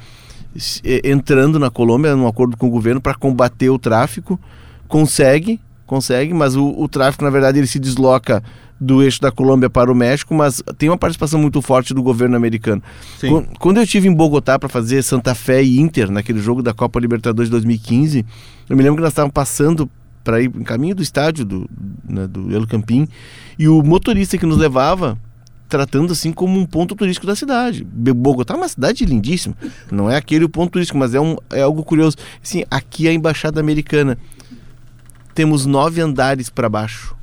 [1.04, 4.38] entrando na Colômbia num acordo com o governo para combater o tráfico,
[4.86, 8.42] consegue, consegue, mas o, o tráfico na verdade ele se desloca
[8.80, 12.36] do eixo da Colômbia para o México, mas tem uma participação muito forte do governo
[12.36, 12.80] americano.
[13.18, 13.28] Sim.
[13.30, 16.72] Quan- Quando eu estive em Bogotá para fazer Santa Fé e Inter naquele jogo da
[16.72, 18.24] Copa Libertadores de 2015,
[18.70, 19.90] eu me lembro que nós estávamos passando
[20.28, 21.70] para ir em caminho do estádio do,
[22.06, 23.08] né, do El Campín
[23.58, 25.18] e o motorista que nos levava
[25.70, 27.82] tratando assim como um ponto turístico da cidade.
[27.82, 29.56] Bogotá é uma cidade lindíssima,
[29.90, 32.18] não é aquele ponto turístico, mas é, um, é algo curioso.
[32.44, 34.18] Assim, aqui é a embaixada americana
[35.34, 37.16] temos nove andares para baixo.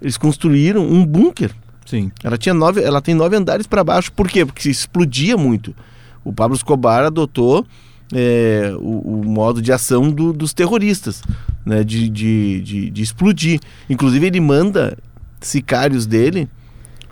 [0.00, 1.50] Eles construíram um bunker
[1.84, 2.12] Sim.
[2.22, 4.12] ela tinha nove, ela tem nove andares para baixo.
[4.12, 4.46] Por quê?
[4.46, 5.74] Porque explodia muito.
[6.22, 7.66] O Pablo Escobar adotou
[8.12, 11.22] é, o, o modo de ação do- dos terroristas,
[11.64, 11.82] né?
[11.84, 13.60] De, de, de, de explodir.
[13.90, 14.96] Inclusive ele manda
[15.40, 16.48] sicários dele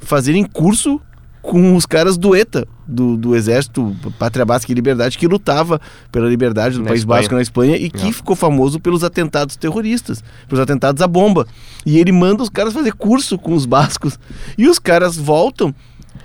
[0.00, 1.00] fazerem curso
[1.42, 5.78] com os caras do ETA, do, do Exército Pátria Básica e Liberdade, que lutava
[6.10, 7.20] pela liberdade do Na País Espanha.
[7.20, 8.12] Basco na Espanha e que É.
[8.12, 11.46] ficou famoso pelos atentados terroristas, pelos atentados à bomba.
[11.84, 14.18] E ele manda os caras fazer curso com os bascos.
[14.56, 15.74] E os caras voltam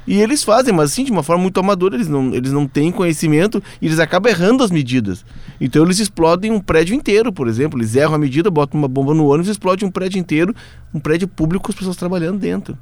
[0.10, 2.92] e eles fazem, mas assim, de uma forma muito amadora, eles não, eles não têm
[2.92, 5.24] conhecimento e eles acabam errando as medidas.
[5.62, 7.80] Então eles explodem um prédio inteiro, por exemplo.
[7.80, 10.56] Eles erram a medida, botam uma bomba no ônibus explodem um prédio inteiro,
[10.92, 12.76] um prédio público com as pessoas trabalhando dentro.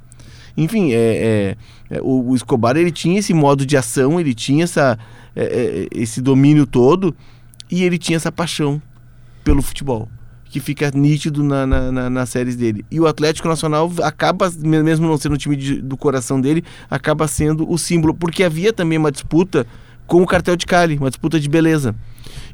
[0.56, 4.64] Enfim, é, é- é, o, o Escobar ele tinha esse modo de ação, ele tinha
[4.64, 4.98] essa,
[5.36, 7.14] é, é, esse domínio todo
[7.70, 8.82] e ele tinha essa paixão
[9.44, 10.08] pelo futebol
[10.60, 12.84] que fica nítido na, na- na- nas séries dele.
[12.92, 16.64] E o Atlético Nacional acaba, me- mesmo não sendo o time de- do coração dele,
[16.90, 19.66] acaba sendo o símbolo, porque havia também uma disputa
[20.08, 21.94] com o Cartel de Cali, uma disputa de beleza.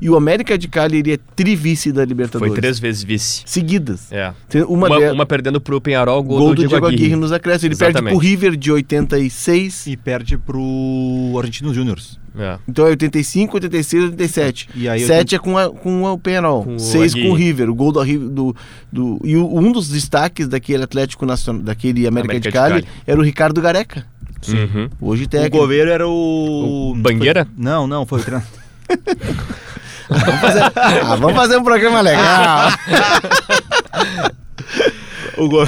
[0.02, 2.52] E o América de Cali, ele é trivice da Libertadores.
[2.52, 3.44] Foi três vezes vice.
[3.46, 4.12] Seguidas.
[4.12, 4.34] É.
[4.68, 7.16] Uma, Uma, de- uma perdendo pro Penharol, gol, gol do, Diego Aguirre.
[7.16, 7.63] nos acréscimos.
[7.63, 8.13] Ele perde Exatamente.
[8.16, 9.88] pro River de 86.
[9.88, 12.20] E perde pro Argentinos Júniors.
[12.38, 12.58] É.
[12.67, 14.69] Então é 85, 86, 87.
[14.76, 16.63] E aí 7 é com, a, com o Penarol.
[16.63, 17.34] Com o 6 com o.
[17.34, 17.69] River.
[17.69, 18.56] O gol do, River- do,
[18.91, 22.82] do E o- um dos destaques daquele Atlético Nacional, daquele América, América de, de Cali,
[22.84, 22.88] Cali.
[23.06, 24.06] era o Ricardo Gareca.
[24.48, 24.89] Uhum.
[25.00, 25.58] Hoje O técnico.
[25.58, 26.91] goleiro era o.
[26.91, 27.46] O Bangueira?
[27.46, 28.50] Foi- Não, não, foi o treinador.
[30.10, 32.69] Vamos fazer, ah, vamos fazer um programa legal.
[35.38, 35.60] O, go...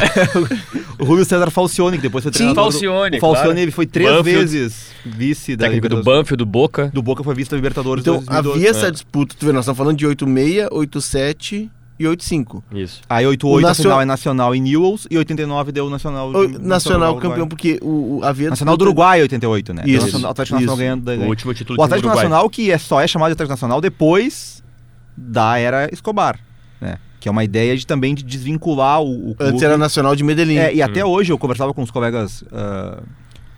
[0.99, 2.37] o Rubio César Falcione, que depois foi Sim.
[2.37, 2.65] treinador.
[2.65, 3.59] do- Falcione, O Falcione claro.
[3.59, 4.39] ele foi três Banfield.
[4.45, 6.03] vezes vice da Técnico do.
[6.03, 6.89] Banfield, do Boca.
[6.93, 8.49] Do Boca foi vice da Libertadores então 2012.
[8.57, 8.91] havia essa É.
[8.91, 9.35] disputa.
[9.37, 12.63] Tu vê, nós estamos falando de 86, 87 e 85.
[12.73, 13.01] Isso.
[13.09, 16.29] Aí O 88 Nacio- a final é Nacional em Newells e 89 deu o Nacional.
[16.29, 17.29] O Nacional Uruguai.
[17.29, 18.49] campeão, porque o, o, havia.
[18.49, 19.83] Nacional do Uruguai 88, né?
[19.85, 20.79] Isso, o Nacional- o Atlético Nacional isso.
[20.83, 21.01] ganhando.
[21.01, 21.27] O ganhando.
[21.29, 22.25] último título O do Atlético Uruguai.
[22.25, 24.61] Nacional, que é só é chamado de Atlético Nacional depois
[25.17, 26.37] da era Escobar,
[26.81, 26.97] né?
[27.25, 29.49] Que é uma ideia de também de desvincular o, o clube.
[29.49, 30.57] Antes era Nacional de Medellín.
[30.57, 33.01] É, e até hoje eu conversava com os colegas ah,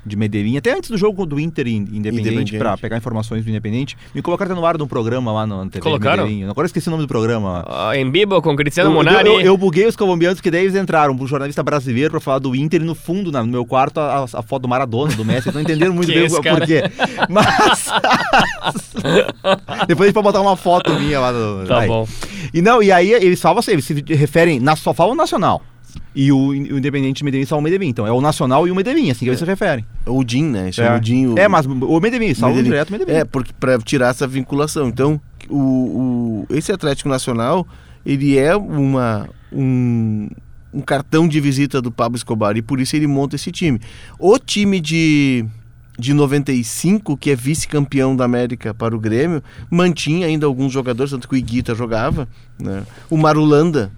[0.08, 3.98] de Medellín, até antes do jogo do Inter in- Independente, pra pegar informações do Independente,
[4.16, 6.24] me colocaram até no ar de um programa lá no TV Colocaram?
[6.24, 6.44] Medellín.
[6.50, 7.64] Agora eu esqueci o nome do programa.
[7.68, 9.28] Ah, em Bibo com Cristiano Eu, Monari.
[9.28, 12.56] eu, eu buguei os colombianos, porque daí eles entraram, um jornalista brasileiro pra falar do
[12.56, 15.50] Inter e no fundo, na- no meu quarto, a, a foto do Maradona, do Messi,
[15.50, 16.84] eles não entenderam muito Que bem o porquê.
[17.30, 17.90] Mas.
[19.88, 21.66] Depois a gente pode botar uma foto minha lá no.
[21.66, 21.88] Tá aí.
[21.88, 22.08] bom.
[22.54, 25.62] E não, e aí eles falam assim, eles se referem, na, só falam nacional.
[26.16, 27.88] E o, o Independente de Medellín só o Medellín.
[27.90, 29.86] Então é o Nacional e o Medellín, assim que eles se referem.
[30.06, 30.72] O DIN, né?
[30.72, 31.28] Chama o DIN.
[31.28, 32.70] o- É, mas o Medellín, só o Medellín.
[32.72, 33.14] direto Medellín.
[33.14, 34.88] É, porque para tirar essa vinculação.
[34.88, 37.68] Então, o, o- esse Atlético Nacional,
[38.06, 40.30] ele é uma um,
[40.74, 43.80] um cartão de visita do Pablo Escobar e por isso ele monta esse time.
[44.20, 45.46] O time de
[46.00, 51.28] de 95, que é vice-campeão da América para o Grêmio, mantinha ainda alguns jogadores, tanto
[51.28, 52.28] que o Iguita jogava,
[52.60, 52.84] né?
[53.10, 53.92] O Marulanda,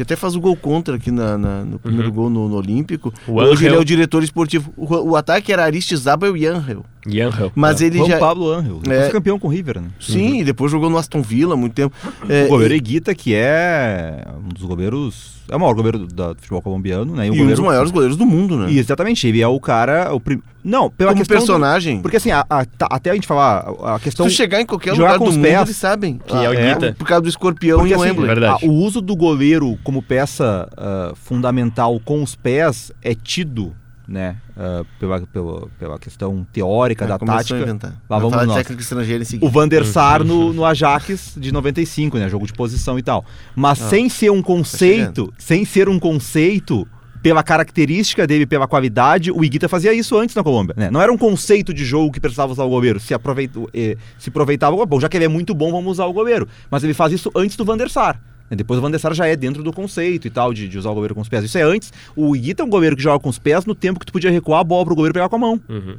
[0.00, 3.12] que até faz o gol contra aqui na, na- no primeiro gol no, no Olímpico.
[3.28, 3.80] O Hoje ele é Angel.
[3.82, 4.72] o diretor esportivo.
[4.74, 6.86] O, o ataque era Aristizábal e Angel.
[7.06, 7.52] Yangel.
[7.54, 8.18] Mas ele Juan já.
[8.18, 8.80] Pablo Angel.
[8.88, 9.02] É.
[9.02, 9.88] foi campeão com o River, né?
[10.00, 11.94] Sim, e depois jogou no Aston Villa há muito tempo.
[12.26, 15.34] É, O goleiro Eguita, que é um dos goleiros.
[15.50, 17.26] É o maior goleiro do, do futebol colombiano, né?
[17.26, 18.72] e, o um goleiro, dos maiores goleiros do mundo, né?
[18.72, 20.14] E exatamente, ele é o cara.
[20.14, 20.40] O prim...
[20.62, 21.36] Não, pela Como questão.
[21.36, 22.02] do- personagem.
[22.02, 24.26] Porque assim, a- a- tá- até a gente falar, a Se questão.
[24.26, 26.18] tu chegar em qualquer lugar do os mundo, pés, eles sabem.
[26.18, 26.94] que é o é, Iguita.
[26.98, 28.26] Por causa do escorpião Porque, e o assim, Wembley.
[28.26, 28.64] Verdade.
[28.64, 33.74] a- o uso do goleiro como peça ah, fundamental com os pés é tido,
[34.06, 34.36] né?
[34.56, 37.58] ah, pela, pela, pela questão teórica Ah, da começou a tática.
[37.62, 37.90] inventar.
[38.10, 38.70] Lá Vai vamos nós.
[38.70, 39.46] estrangeira em seguida.
[39.46, 42.28] O Van der Sar no, no Ajax de 95, né?
[42.28, 43.24] Jogo de posição e tal.
[43.56, 46.86] Mas Ah, sem ser um conceito, sem ser um conceito,
[47.22, 50.90] pela característica dele, pela qualidade, o Iguita fazia isso antes na Colômbia, né?
[50.90, 52.98] Não era um conceito de jogo que precisava usar o goleiro.
[52.98, 56.12] Se, aproveita, eh, se aproveitava, bom, já que ele é muito bom, vamos usar o
[56.12, 56.48] goleiro.
[56.70, 58.20] Mas ele faz isso antes do Van der Sar.
[58.50, 58.56] né?
[58.56, 60.90] Depois o Van der Sar já é dentro do conceito e tal, de, de usar
[60.90, 61.44] o goleiro com os pés.
[61.44, 61.92] Isso é antes.
[62.16, 64.30] O Iguita é um goleiro que joga com os pés no tempo que tu podia
[64.30, 65.60] recuar a bola pro goleiro pegar com a mão.
[65.68, 65.96] Uhum.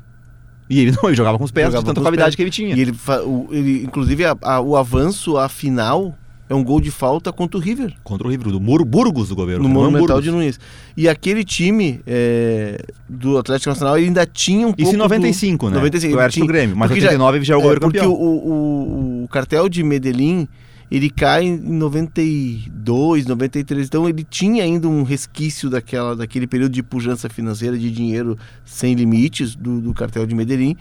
[0.69, 2.35] E ele não, ele jogava com os pés, Jogava de tanta qualidade pés.
[2.35, 2.75] que ele tinha.
[2.75, 2.93] E ele,
[3.25, 6.17] o- ele inclusive, a- a- o avanço, a final,
[6.51, 7.93] é um gol de falta contra o River.
[8.03, 9.61] Contra o River, do Mur Burgos do goleiro.
[9.63, 10.23] no Fernando Monumental Burgos.
[10.25, 10.59] de Nunes.
[10.97, 14.81] E aquele time é, do Atlético Nacional ainda tinha um pouco.
[14.81, 15.75] Isso em do- 95, né?
[15.77, 18.13] 95, O ele Ernesto tinha- Grêmio, mas porque 89 já é o goleiro porque campeão.
[18.13, 20.47] O, o, o cartel de Medellín
[20.91, 23.87] ele cai em 92, 93.
[23.87, 28.93] Então ele tinha ainda um resquício daquela, daquele período de pujança financeira de dinheiro sem
[28.93, 30.75] limites do, do cartel de Medellín.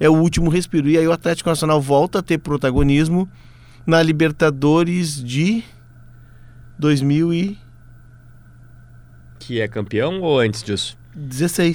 [0.00, 0.88] É o último respiro.
[0.88, 3.28] E aí o Atlético Nacional volta a ter protagonismo
[3.86, 5.62] na Libertadores de
[6.78, 7.58] 2016.
[9.38, 10.96] Que é campeão ou antes disso?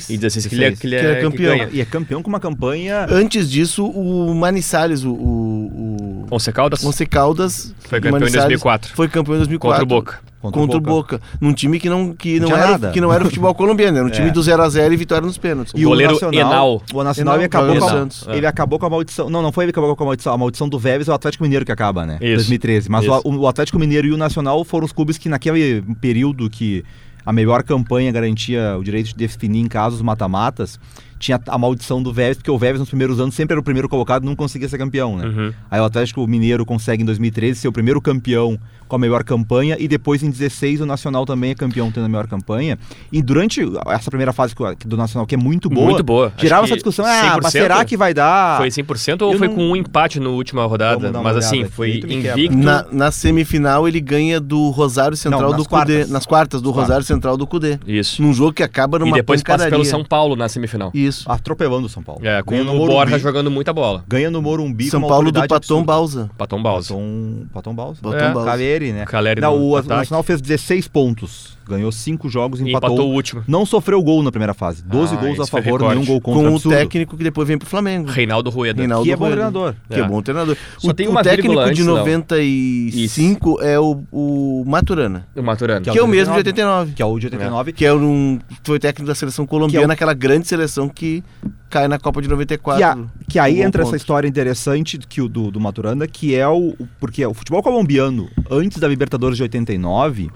[0.10, 1.67] E 16 que ele é, que ele Que era é campeão.
[1.67, 1.76] Que.
[1.76, 3.06] E é campeão com uma campanha.
[3.10, 8.47] Antes disso, o Manizales, o, o, o Once Caldas Once Caldas, foi campeão em Manizales
[8.47, 8.95] 2004.
[8.95, 9.80] Foi campeão em 2004.
[9.80, 10.28] Contra o Boca.
[10.39, 11.21] Contra, o Boca.
[11.41, 12.91] Num time que não, que não, tinha era, nada.
[12.91, 14.32] que não era o futebol colombiano, era um time É.
[14.32, 15.73] do 0x0 e vitória nos pênaltis.
[15.73, 16.82] O goleiro Enal.
[16.93, 18.28] O Nacional ele Enal, acabou, Gabriel com a, Santos.
[18.30, 19.30] ele acabou com a maldição.
[19.30, 20.34] Não, não foi ele que acabou com a maldição.
[20.34, 22.17] A maldição do Vélez é o Atlético Mineiro que acaba, né?
[22.21, 22.36] Isso.
[22.36, 22.89] 2013.
[22.89, 26.84] Mas o, o Atlético Mineiro e o Nacional foram os clubes que, naquele período que
[27.27, 30.79] a melhor campanha garantia o direito de definir em casos mata-matas,
[31.19, 33.88] tinha a maldição do Vélez, porque o Vélez nos primeiros anos sempre era o primeiro
[33.89, 35.25] colocado e não conseguia ser campeão, né?
[35.27, 35.53] Uhum.
[35.69, 39.75] Aí o Atlético Mineiro consegue em 2013 ser o primeiro campeão com a melhor campanha
[39.80, 42.77] e depois em 16 o Nacional também é campeão tendo a melhor campanha.
[43.12, 44.53] E durante essa primeira fase
[44.86, 46.32] do Nacional, que é muito boa, Muito boa.
[46.32, 48.58] Que essa discussão, ah, mas 100% será que vai dar?
[48.58, 51.12] Foi 100% ou eu foi não- com um empate na última rodada?
[51.12, 52.13] Mas olhada assim, aqui, foi quebra.
[52.13, 52.58] invicto.
[52.58, 55.69] Na, na semifinal ele ganha do Rosário Central Não, do nas Cudê.
[55.93, 56.10] quartas.
[56.10, 57.80] Nas quartas, do Nas Rosário Central do Cudê.
[57.86, 58.21] Isso.
[58.21, 60.91] Num jogo que acaba E numa depois passa pelo São Paulo na semifinal.
[60.93, 61.06] Isso.
[61.07, 61.31] Isso.
[61.31, 62.25] atropelando o São Paulo.
[62.25, 64.03] É, com Ganha o Morumbi, Borja jogando muita bola.
[64.07, 65.85] Ganha no Morumbi São Paulo do absurda.
[65.85, 66.29] Balsa.
[66.37, 66.93] Patom Balsa.
[66.93, 68.01] Paton, Paton Balsa.
[68.01, 68.31] Paton É.
[68.33, 68.49] Balsa.
[68.49, 69.05] Caleri, né?
[69.05, 69.95] Caleri Não, no o, o ataque.
[69.95, 71.56] Nacional fez 16 pontos.
[71.67, 72.89] Ganhou 5 jogos e empatou.
[72.89, 73.43] empatou o último.
[73.47, 74.84] Não sofreu gol na primeira fase.
[74.84, 76.41] 12 Ah, gols a favor, nenhum gol contra.
[76.41, 76.75] Com o absurdo.
[76.77, 78.10] técnico que depois vem pro Flamengo.
[78.10, 78.80] Reinaldo Rueda.
[78.82, 79.36] Reinaldo Que é bom Rueda.
[79.36, 79.75] treinador.
[79.89, 79.99] Que é.
[79.99, 80.08] É.
[80.08, 80.58] bom treinador.
[80.77, 81.95] Só o, tem o uma técnico vírgula de antes, não.
[81.97, 85.27] 95 é o, o Maturana.
[85.36, 85.82] O Maturano.
[85.86, 86.91] Que Que é o mesmo de 89.
[86.91, 86.93] 89.
[86.93, 87.73] Que é o de 89.
[87.73, 91.23] Que é um, foi técnico da seleção colombiana, aquela grande seleção que
[91.69, 92.77] cai na Copa de 94.
[92.77, 93.97] Que, a- que aí Um entra essa contra.
[93.97, 96.69] história interessante que o do, do Maturana, que é o.
[96.69, 100.30] o- Porque o futebol colombiano, antes da Libertadores de 89,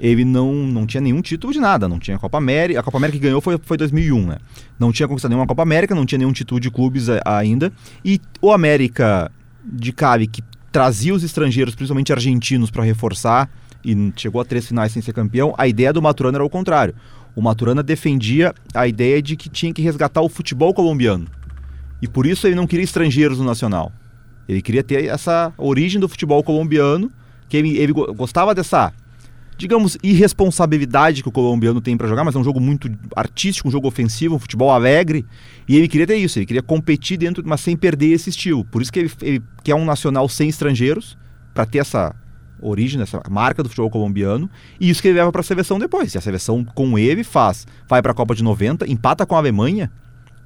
[0.00, 1.86] ele não, não tinha nenhum título de nada.
[1.86, 2.80] Não tinha Copa América.
[2.80, 4.38] A Copa América que ganhou foi, foi 2001, né?
[4.78, 7.70] Não tinha conquistado nenhuma Copa América, não tinha nenhum título de clubes a- ainda.
[8.04, 9.30] E o América
[9.62, 13.50] de Cali, que trazia os estrangeiros, principalmente argentinos, para reforçar
[13.84, 16.94] e chegou a três finais sem ser campeão, a ideia do Maturana era o contrário.
[17.36, 21.26] O Maturana defendia a ideia de que tinha que resgatar o futebol colombiano.
[22.02, 23.92] E por isso ele não queria estrangeiros no Nacional.
[24.48, 27.10] Ele queria ter essa origem do futebol colombiano,
[27.48, 28.92] que ele, ele go- gostava dessa,
[29.60, 33.70] digamos, irresponsabilidade que o colombiano tem para jogar, mas é um jogo muito artístico, um
[33.70, 35.26] jogo ofensivo, um futebol alegre.
[35.68, 38.64] E ele queria ter isso, ele queria competir dentro, mas sem perder esse estilo.
[38.64, 41.18] Por isso que ele, ele quer um Nacional sem estrangeiros,
[41.52, 42.14] para ter essa
[42.62, 44.48] origem, essa marca do futebol colombiano,
[44.80, 46.14] e isso que ele leva para a seleção depois.
[46.14, 49.38] E a seleção com ele faz, vai para a Copa de 90, empata com a
[49.38, 49.92] Alemanha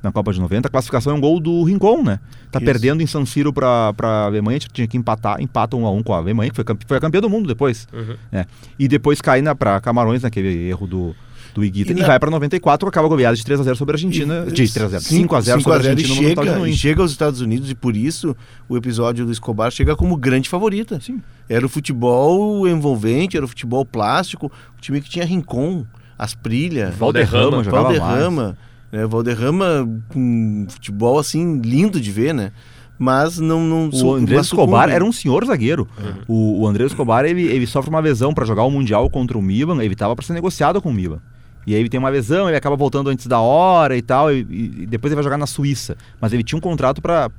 [0.05, 2.21] na Copa de 90, a classificação é um gol do Rincon, né?
[2.53, 2.67] Tá Isso.
[2.67, 6.13] perdendo em San Siro para a Alemanha, tinha que empatar, empata um a um com
[6.13, 8.15] a Alemanha, que foi, foi a campeã do mundo depois, Uhum.
[8.31, 8.45] né?
[8.79, 11.15] E depois cai na para Camarões naquele erro do
[11.55, 13.95] do Iguita E e, vai para 94, acaba goleada de 3 a 0 sobre a
[13.95, 16.51] Argentina, de 3 a 0, 5 a 0 sobre a Argentina e no Mundial de
[16.51, 18.37] chega, e chega aos Estados Unidos e por isso
[18.69, 21.01] o episódio do Escobar chega como grande favorita.
[21.01, 21.23] Sim.
[21.49, 25.87] Era o futebol envolvente, era o futebol plástico, o time que tinha Rincon,
[26.19, 27.99] Asprilha, Valderrama, jogava mais.
[28.01, 28.59] Valderrama,
[28.95, 29.07] né?
[29.07, 32.53] Valderrama com futebol assim lindo de ver, né?
[32.97, 35.89] Mas não não O André Escobar era um senhor zagueiro.
[36.29, 39.43] O, o André Escobar ele, ele sofre uma lesão para jogar o Mundial contra o
[39.43, 39.83] Milan.
[39.83, 41.21] Ele estava para ser negociado com o Milan.
[41.67, 44.33] E aí ele tem uma lesão, ele acaba voltando antes da hora e tal.
[44.33, 45.97] E, e depois ele vai jogar na Suíça.
[46.21, 47.31] Mas ele tinha um contrato para.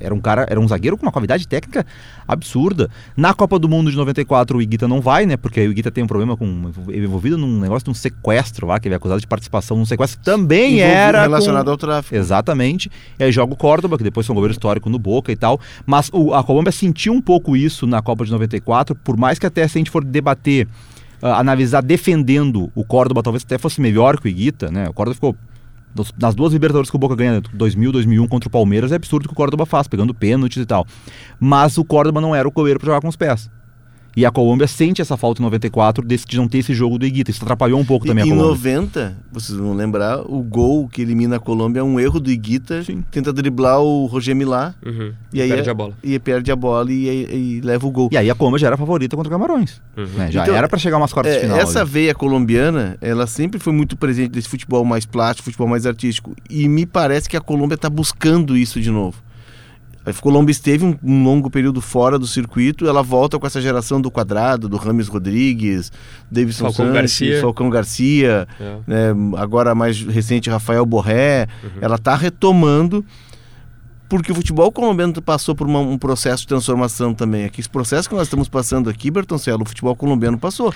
[0.00, 1.86] Era um cara, era um zagueiro com uma qualidade técnica
[2.26, 2.90] absurda.
[3.16, 5.36] Na Copa do Mundo de 94, o Iguita não vai, né?
[5.36, 6.70] Porque o Iguita tem um problema com.
[6.88, 9.76] Ele é envolvido num negócio de um sequestro lá, que ele é acusado de participação
[9.76, 10.18] num sequestro.
[10.18, 11.18] que Também Envolvido- era.
[11.18, 12.14] com- relacionado ao tráfico.
[12.16, 12.90] Exatamente.
[13.18, 15.60] E aí joga o Córdoba, que depois foi um goleiro histórico no Boca e tal.
[15.86, 19.46] Mas o- a Colômbia sentiu um pouco isso na Copa de 94, por mais que
[19.46, 20.66] até se a gente for debater,
[21.20, 24.88] analisar defendendo o Córdoba, talvez até fosse melhor que o Iguita, né?
[24.88, 25.36] O Córdoba ficou.
[26.20, 29.28] Nas duas Libertadores que o Boca ganha, 2000, 2001 contra o Palmeiras, é absurdo o
[29.28, 30.86] que o Córdoba faz, pegando pênaltis e tal.
[31.40, 33.50] Mas o Córdoba não era o goleiro para jogar com os pés.
[34.16, 37.06] E a Colômbia sente essa falta em 94 desse- de não ter esse jogo do
[37.06, 37.30] Iguita.
[37.30, 38.56] Isso atrapalhou um pouco também E, a em Colômbia.
[38.80, 42.82] 90, vocês vão lembrar, o gol que elimina a Colômbia é um erro do Iguita,
[42.82, 43.04] Sim.
[43.12, 45.12] tenta driblar o Roger Milá Uhum.
[45.32, 45.94] E aí Perde é- a bola.
[46.02, 48.08] e perde a bola e, e- e leva o gol.
[48.10, 49.80] E aí a Colômbia já era favorita contra o Camarões.
[49.96, 50.06] Uhum.
[50.16, 50.32] né?
[50.32, 51.58] Já Então, era para chegar umas quartas de É, final.
[51.58, 51.90] essa ali.
[51.90, 56.34] veia colombiana, ela sempre foi muito presente desse futebol mais plástico, futebol mais artístico.
[56.50, 59.16] E me parece que a Colômbia está buscando isso de novo.
[60.12, 64.10] Colômbia esteve um, um longo período fora do circuito, ela volta com essa geração do
[64.10, 65.90] Quadrado, do Rames Rodrigues,
[66.30, 67.40] Davidson Falcão Santos, Garcia.
[67.40, 68.76] Falcão Garcia, É.
[68.86, 71.46] né, agora mais recente Rafael Borré.
[71.62, 71.70] Uhum.
[71.80, 73.04] Ela está retomando
[74.08, 77.44] porque o futebol colombiano passou por uma- um processo de transformação também.
[77.44, 80.72] Aqui, esse processo que nós estamos passando aqui, Bertoncelo, o futebol colombiano passou.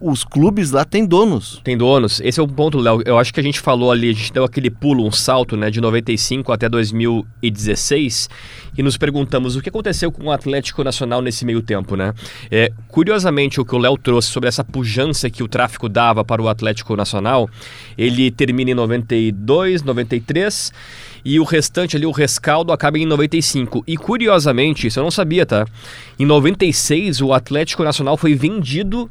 [0.00, 1.60] Os clubes lá têm donos.
[1.62, 2.20] Tem donos.
[2.20, 3.02] Esse é o ponto, Léo.
[3.04, 5.70] Eu acho que a gente falou ali, a gente deu aquele pulo, um salto, né,
[5.70, 8.28] de 95 até 2016
[8.76, 12.12] e nos perguntamos o que aconteceu com o Atlético Nacional nesse meio tempo, né?
[12.50, 16.42] É, curiosamente, o que o Léo trouxe sobre essa pujança que o tráfico dava para
[16.42, 17.48] o Atlético Nacional,
[17.96, 20.72] ele termina em 92, 93
[21.24, 23.82] e o restante ali, o rescaldo, acaba em 95.
[23.86, 25.66] E curiosamente, isso eu não sabia, tá?
[26.18, 29.10] Em 96, o Atlético Nacional foi vendido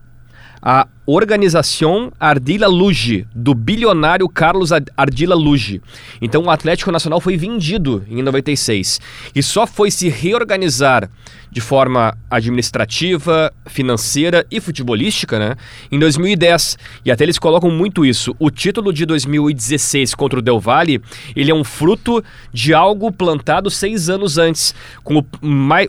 [0.62, 5.82] a Organização Ardila Luge, do bilionário Carlos Ardila Luge.
[6.22, 9.02] Então o Atlético Nacional foi vendido em 96
[9.36, 11.10] e só foi se reorganizar
[11.54, 15.56] de forma administrativa, financeira e futebolística, né,
[15.92, 16.80] em 2010.
[17.06, 18.36] E até eles colocam muito isso.
[18.40, 21.00] O título de 2016 contra o Del Valle,
[21.36, 25.26] ele é um fruto de algo plantado seis anos antes, com o,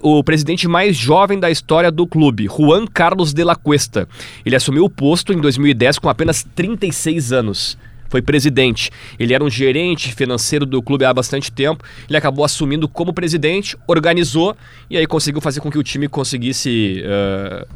[0.03, 4.07] o presidente mais jovem da história do clube, Juan Carlos de la Cuesta.
[4.45, 7.77] Ele assumiu o posto em 2010 com apenas 36 anos.
[8.09, 8.91] Foi presidente.
[9.19, 11.85] Ele era um gerente financeiro do clube há bastante tempo.
[12.09, 14.57] Ele acabou assumindo como presidente, organizou
[14.89, 17.67] e aí conseguiu fazer com que o time conseguisse eh,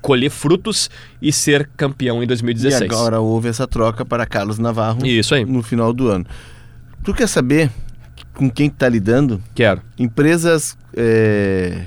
[0.00, 0.88] colher frutos
[1.20, 2.82] e ser campeão em 2016.
[2.82, 5.44] E agora houve essa troca para Carlos Navarro Isso aí.
[5.44, 6.24] no final do ano.
[7.02, 7.68] Tu quer saber
[8.32, 9.42] com quem tu tá lidando?
[9.56, 9.82] Quero.
[9.98, 10.78] Empresas.
[10.96, 11.82] É,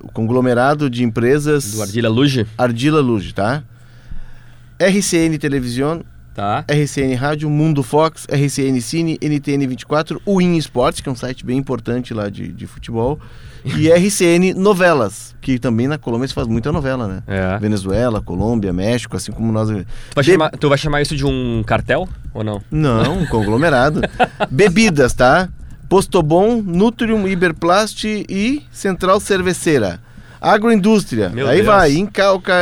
[0.00, 1.70] o conglomerado de empresas.
[1.74, 2.44] Do Ardila Luge?
[2.58, 3.62] Ardila Luge, tá?
[4.88, 6.02] RCN Televisão,
[6.34, 6.64] Tá.
[6.66, 11.44] RCN Rádio, Mundo Fox, RCN Cine, NTN 24, o In Esportes, que é um site
[11.44, 13.20] bem importante lá de, de futebol,
[13.62, 17.22] e RCN Novelas, que também na Colômbia se faz muita novela, né?
[17.26, 17.58] É.
[17.58, 19.68] Venezuela, Colômbia, México, assim como nós.
[19.68, 22.62] Tu vai, De- chamar, tu vai chamar isso de um cartel ou não?
[22.70, 24.00] Não, um conglomerado.
[24.50, 25.50] Bebidas, tá?
[25.86, 30.00] Postobon, Nutrium, Iberplast e Central Cerveceira.
[30.42, 31.28] Agroindústria.
[31.30, 31.66] Meu Aí Deus.
[31.66, 32.52] vai, Incalca,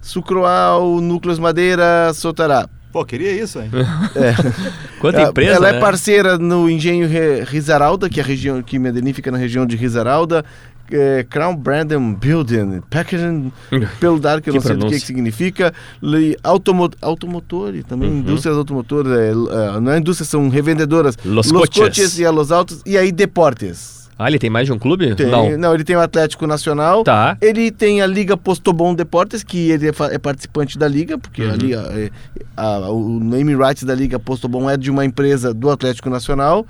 [0.00, 2.68] Sucroal, Núcleos Madeira, Sotará.
[2.92, 3.68] Pô, queria isso, hein?
[5.00, 5.76] Quanta Ela- empresa, Ela né?
[5.78, 7.08] é parceira no Engenho
[7.44, 10.44] Risaralda, que é a região que Medellín fica na região de Risaralda.
[10.88, 13.52] É, Crown Brandon Building, Packaging,
[13.98, 15.00] pelo dar que eu Que não sei do que, pronúncia.
[15.00, 18.18] que significa, Li- automo, automotores, também Uhum.
[18.20, 21.18] indústrias automotores, é, é, não é indústria, são revendedoras.
[21.24, 21.74] Los Coches.
[21.82, 22.18] Coches.
[22.20, 24.05] e a Los Autos, e aí Deportes.
[24.18, 25.14] Ah, ele tem mais de um clube?
[25.14, 25.26] Tem-
[25.58, 25.74] Não.
[25.74, 27.36] ele tem o Atlético Nacional, Tá.
[27.40, 31.50] ele tem a Liga Postobon Deportes, que ele é, é participante da Liga, porque Uhum.
[31.52, 32.10] a Liga, é,
[32.56, 36.66] a- o name rights da Liga Postobon é de uma empresa do Atlético Nacional.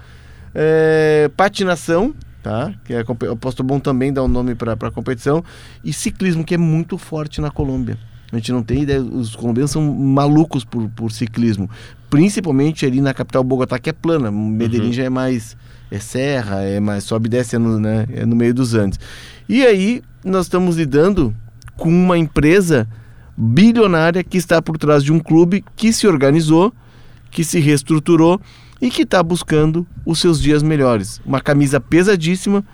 [0.54, 2.72] É, patinação, tá?
[2.84, 5.44] Que é, o Postobon também dá um nome para a competição.
[5.84, 7.98] E ciclismo, que é muito forte na Colômbia.
[8.32, 11.70] A gente não tem ideia, os colombianos são malucos por, por ciclismo.
[12.10, 14.30] Principalmente ali na capital Bogotá, que é plana.
[14.32, 14.92] Medellín Uhum.
[14.92, 15.56] já é mais
[15.90, 18.98] é serra, é mais sobe e desce é no, né, é no meio dos Andes.
[19.48, 21.34] E aí nós estamos lidando
[21.76, 22.88] com uma empresa
[23.36, 26.72] bilionária que está por trás de um clube que se organizou,
[27.30, 28.40] que se reestruturou
[28.80, 31.20] e que está buscando os seus dias melhores.
[31.24, 32.64] Uma camisa pesadíssima,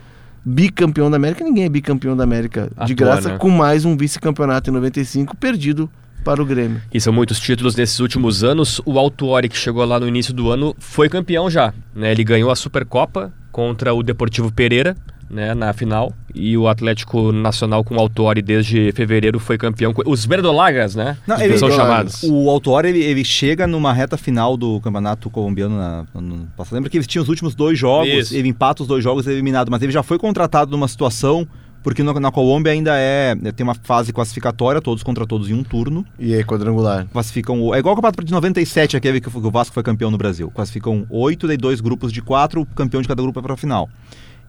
[0.44, 1.44] bicampeão da América.
[1.44, 3.38] Ninguém é bicampeão da América de À toa, graça, né?
[3.38, 5.90] com mais um vice-campeonato em 95 perdido
[6.22, 6.80] para o Grêmio.
[6.92, 8.80] E são muitos títulos nesses últimos anos.
[8.86, 11.72] O Autuori, que chegou lá no início do ano, foi campeão já.
[11.94, 12.10] Né?
[12.12, 14.96] Ele ganhou a Supercopa contra o Deportivo Pereira
[15.28, 16.12] né, na final.
[16.34, 19.92] E o Atlético Nacional com o Autuori desde fevereiro foi campeão.
[20.06, 21.16] Os Verdolagas, né?
[21.26, 22.20] Não, ele- são Verdolagas.
[22.20, 22.22] chamados.
[22.24, 26.74] O Autor, ele, ele chega numa reta final do campeonato colombiano na, no passado.
[26.74, 28.36] Lembra que eles tinham os últimos dois jogos, Isso.
[28.36, 31.46] ele empata os dois jogos é eliminado, mas ele já foi contratado numa situação,
[31.82, 35.62] porque no- na Colômbia ainda é, tem uma fase classificatória, todos contra todos em um
[35.62, 36.04] turno.
[36.18, 37.06] E aí, quadrangular.
[37.12, 37.60] Classificam.
[37.60, 40.50] o- É igual o campeonato de 97, aquele que o Vasco foi campeão no Brasil.
[40.50, 43.88] Classificam oito, daí dois grupos de quatro, o campeão de cada grupo é pra final.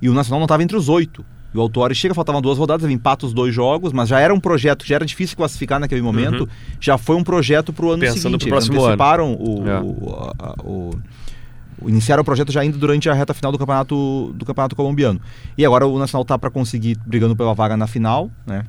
[0.01, 1.25] E o Nacional não estava entre os oito.
[1.53, 4.33] E o Autori chega, faltavam duas rodadas, ele empata os dois jogos, mas já era
[4.33, 6.49] um projeto, já era difícil classificar naquele momento,
[6.81, 8.09] já foi um projeto pro ano Uhum.
[8.11, 8.47] Pensando seguinte.
[8.47, 8.85] pro Eles próximo ano.
[8.87, 9.79] anteciparam o, É.
[9.79, 11.01] o, a- a- o- o-
[11.87, 15.19] Iniciaram o projeto já ainda durante a reta final do campeonato, do campeonato colombiano.
[15.57, 18.63] E agora o Nacional tá para conseguir brigando pela vaga na final, né?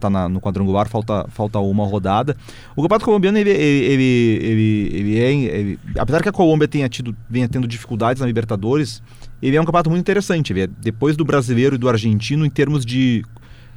[0.00, 2.36] Tá na- no quadrangular, falta, falta uma rodada.
[2.74, 4.02] O campeonato colombiano, ele, ele,
[4.42, 5.32] ele, ele, é.
[5.32, 9.00] ele- apesar que a Colômbia tenha tido, venha tendo dificuldades na Libertadores,
[9.40, 10.58] ele é um campeonato muito interessante.
[10.60, 13.24] É depois do brasileiro e do argentino em termos de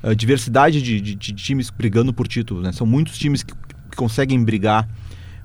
[0.01, 2.61] eh, diversidade de, de- de times brigando por título.
[2.63, 2.71] Né?
[2.71, 4.87] São muitos times que, que conseguem brigar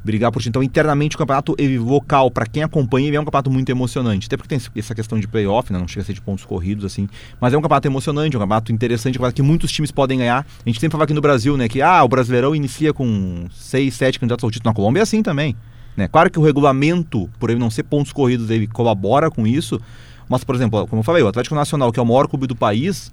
[0.04, 0.46] brigar por.
[0.46, 1.80] Então, internamente, o campeonato ele,
[2.32, 4.26] para quem acompanha, ele é um campeonato muito emocionante.
[4.26, 5.78] Até porque tem essa questão de playoff, né?
[5.78, 7.08] não chega a ser de pontos corridos, assim.
[7.40, 10.18] Mas é um campeonato emocionante, é um campeonato interessante, um campeonato que muitos times podem
[10.18, 10.46] ganhar.
[10.64, 11.68] A gente sempre fala aqui no Brasil, né?
[11.68, 14.70] Que ah, o Brasileirão inicia com seis, sete candidatos ao título.
[14.70, 15.56] Na Colômbia é assim também.
[15.96, 16.08] Né?
[16.08, 19.80] Claro que o regulamento, por ele não ser pontos corridos, ele colabora com isso.
[20.28, 22.56] Mas, por exemplo, como eu falei, o Atlético Nacional, que é o maior clube do
[22.56, 23.12] país,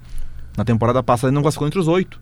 [0.56, 2.20] na temporada passada ele não classificou entre os oito.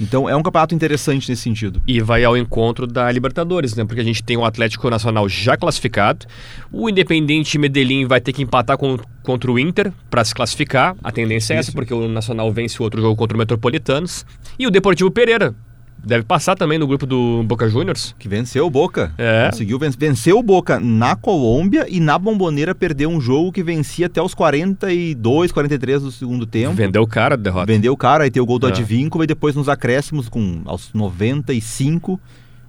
[0.00, 1.80] Então é um campeonato interessante nesse sentido.
[1.86, 3.84] E vai ao encontro da Libertadores, né?
[3.84, 6.26] Porque a gente tem o Atlético Nacional já classificado.
[6.70, 10.94] O Independente Medellín vai ter que empatar com- contra o Inter para se classificar.
[11.02, 14.24] A tendência é essa, porque o Nacional vence o outro jogo contra o Metropolitanos.
[14.58, 15.54] E o Deportivo Pereira
[16.02, 18.14] deve passar também no grupo do Boca Juniors.
[18.18, 19.12] Que venceu o Boca.
[19.18, 19.48] É.
[19.50, 19.98] Conseguiu vencer.
[19.98, 24.34] Venceu o Boca na Colômbia e na Bomboneira perdeu um jogo que vencia até os
[24.34, 26.74] 42, 43 do segundo tempo.
[26.74, 27.66] Vendeu o cara a derrota.
[27.66, 28.70] Vendeu o cara, aí tem o gol do É.
[28.70, 32.20] Advíncula e depois nos acréscimos, com aos 95,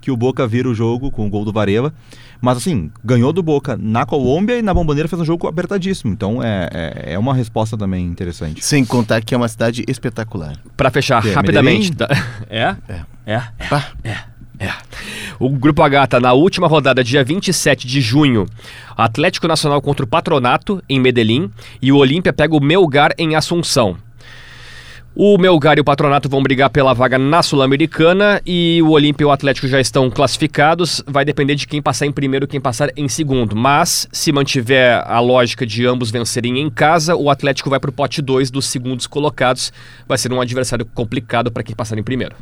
[0.07, 1.93] que o Boca vira o jogo com o gol do Varela.
[2.39, 6.13] Mas assim, ganhou do Boca na Colômbia e na Bomboneira fez um jogo apertadíssimo.
[6.13, 8.63] Então é, é, é uma resposta também interessante.
[8.63, 10.55] Sem contar que é uma cidade espetacular.
[10.77, 11.91] Para fechar é rapidamente.
[11.91, 12.07] Tá?
[12.49, 12.77] É?
[12.87, 13.01] É.
[13.25, 13.41] É?
[13.69, 13.91] Pá.
[14.01, 14.17] É.
[15.37, 18.45] O Grupo H tá na última rodada, dia 27 de junho.
[18.95, 21.51] Atlético Nacional contra o Patronato, em Medellín.
[21.81, 23.97] E o Olímpia pega o Melgar, em Assunção.
[25.19, 29.25] O Melgar e o Patronato vão brigar pela vaga na Sul-Americana e o Olímpia e
[29.25, 31.03] o Atlético já estão classificados.
[31.07, 33.55] Vai depender de quem passar em primeiro e quem passar em segundo.
[33.55, 37.93] Mas, se mantiver a lógica de ambos vencerem em casa, o Atlético vai para o
[37.93, 39.73] pote 2 dos segundos colocados.
[40.07, 42.35] Vai ser um adversário complicado para quem passar em primeiro.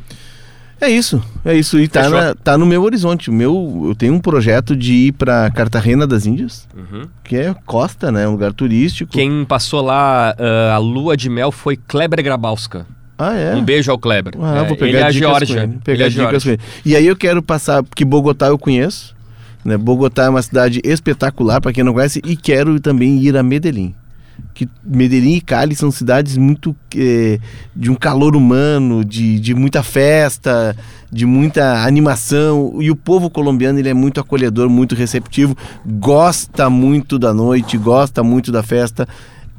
[0.80, 1.78] É isso, é isso.
[1.78, 2.18] E tá, Fechou.
[2.20, 3.30] na- tá no meu horizonte.
[3.30, 7.02] O meu, eu tenho um projeto de ir pra Cartagena das Índias, Uhum.
[7.24, 8.28] que é costa, né?
[8.28, 9.10] Um lugar turístico.
[9.10, 12.86] Quem passou lá ah, a lua de mel foi Kleber Grabowska.
[13.18, 13.54] Ah, é?
[13.54, 14.34] Um beijo ao Kleber.
[14.38, 15.56] Ah, É, vou ele pegar é a dicas Geórgia.
[15.56, 15.78] com ele.
[15.82, 16.60] Pegar Ele é dicas ele.
[16.84, 19.16] E aí eu quero passar, porque Bogotá eu conheço,
[19.64, 19.78] né?
[19.78, 23.94] Bogotá é uma cidade espetacular para quem não conhece e quero também ir a Medellín.
[24.54, 27.38] Que Medellín e Cali são cidades muito eh,
[27.74, 30.74] de um calor humano, de, de muita festa,
[31.12, 32.76] de muita animação.
[32.80, 38.22] E o povo colombiano ele é muito acolhedor, muito receptivo, gosta muito da noite, gosta
[38.22, 39.06] muito da festa.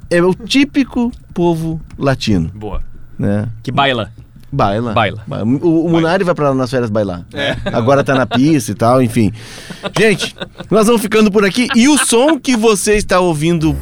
[0.10, 2.82] É o típico povo latino, Boa.
[3.20, 3.48] né?
[3.62, 4.12] Que baila.
[4.52, 4.94] Baila.
[4.94, 5.24] Baila.
[5.62, 7.26] O, o Munari vai pra lá nas férias bailar.
[7.66, 9.32] Agora tá na pista e tal, enfim.
[9.98, 10.34] Gente,
[10.72, 11.68] nós vamos ficando por aqui.
[11.76, 13.76] E o som que você está ouvindo,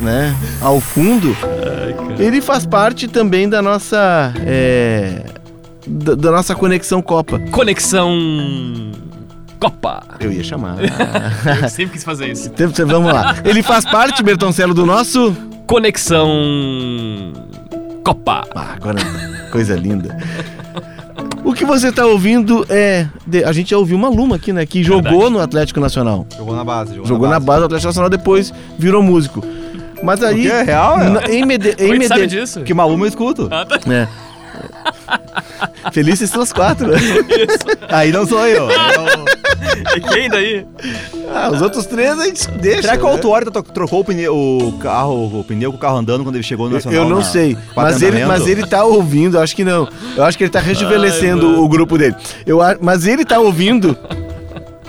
[0.00, 1.36] né, ao fundo,
[2.18, 4.32] ele faz parte também da nossa.
[4.44, 5.24] é,
[5.86, 7.38] da, da nossa conexão Copa.
[7.50, 8.12] Conexão
[9.58, 10.04] Copa.
[10.20, 10.76] Eu ia chamar.
[11.62, 12.50] Eu sempre quis fazer isso.
[12.86, 13.36] Vamos lá.
[13.44, 15.36] Ele faz parte, Bertoncelo, do nosso.
[15.66, 16.28] Conexão
[18.04, 18.44] Copa.
[18.54, 19.00] Ah, agora,
[19.50, 20.16] coisa linda.
[21.44, 23.06] O que você está ouvindo é.
[23.44, 24.64] A gente já ouviu uma Luma aqui, né?
[24.64, 25.30] Que jogou Verdade.
[25.30, 26.26] no Atlético Nacional.
[26.36, 26.90] Jogou na base.
[26.94, 29.42] Jogou, Jogou na base do Atlético Nacional, depois virou músico.
[30.02, 30.48] Mas aí.
[30.48, 31.34] É real, é?
[31.34, 31.70] em Mede,
[32.08, 32.62] sabe Mede, disso?
[32.62, 33.48] Que Maluma eu escuto.
[33.50, 33.78] Ah, tá.
[33.92, 34.08] é.
[35.92, 36.88] Felizes pelas quatro.
[36.88, 36.98] né?
[37.88, 38.68] Aí não sou eu.
[38.70, 39.38] Eu-
[39.96, 40.66] E quem daí?
[41.32, 42.82] Ah, os outros três a gente deixa.
[42.82, 43.12] Será que o né?
[43.12, 46.42] Autuori to- trocou o pneu, o carro, o pneu com o carro andando quando ele
[46.44, 47.02] chegou no Nacional?
[47.02, 49.88] Eu não na- sei, mas ele, mas ele tá ouvindo, acho que não.
[50.16, 52.14] Eu acho que ele tá rejuvenescendo Ai, o grupo dele.
[52.46, 53.96] Eu, mas ele tá ouvindo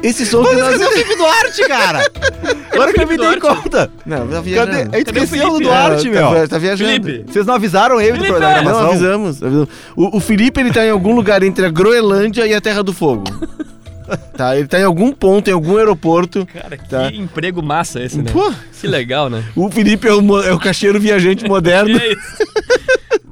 [0.03, 0.71] esse som que nós...
[0.71, 1.99] Cadê o Felipe Duarte, cara?
[2.71, 3.61] Agora que eu me dei Felipe Duarte?
[3.63, 3.91] conta.
[4.05, 4.41] Não, tá Cadê?
[4.49, 4.71] viajando.
[4.71, 5.63] A gente Cadê o esqueceu do Felipe?
[5.69, 6.41] Duarte, Ah, meu.
[6.41, 6.91] Tá, tá viajando.
[7.03, 7.31] Felipe.
[7.31, 8.29] Vocês não avisaram ele do Felipe!
[8.39, 8.71] programa?
[8.71, 9.43] da Não, avisamos.
[9.43, 9.69] avisamos.
[9.95, 12.93] O, o Felipe, ele tá em algum lugar entre a Groenlândia e a Terra do
[12.93, 13.23] Fogo.
[14.35, 16.47] tá, ele tá em algum ponto, em algum aeroporto.
[16.53, 17.11] Cara, que Tá.
[17.11, 18.31] emprego massa esse, né?
[18.31, 19.43] Pô, Que legal, né?
[19.55, 21.99] o Felipe é o, é o cacheiro viajante moderno.
[21.99, 22.19] Que é isso?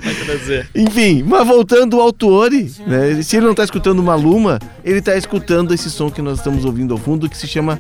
[0.08, 0.70] Vai trazer.
[0.76, 3.22] Enfim, mas voltando ao Tuori, né?
[3.22, 6.94] Se ele não tá escutando Maluma, ele tá escutando esse som que nós estamos ouvindo
[6.94, 7.80] ao fundo, que se chama.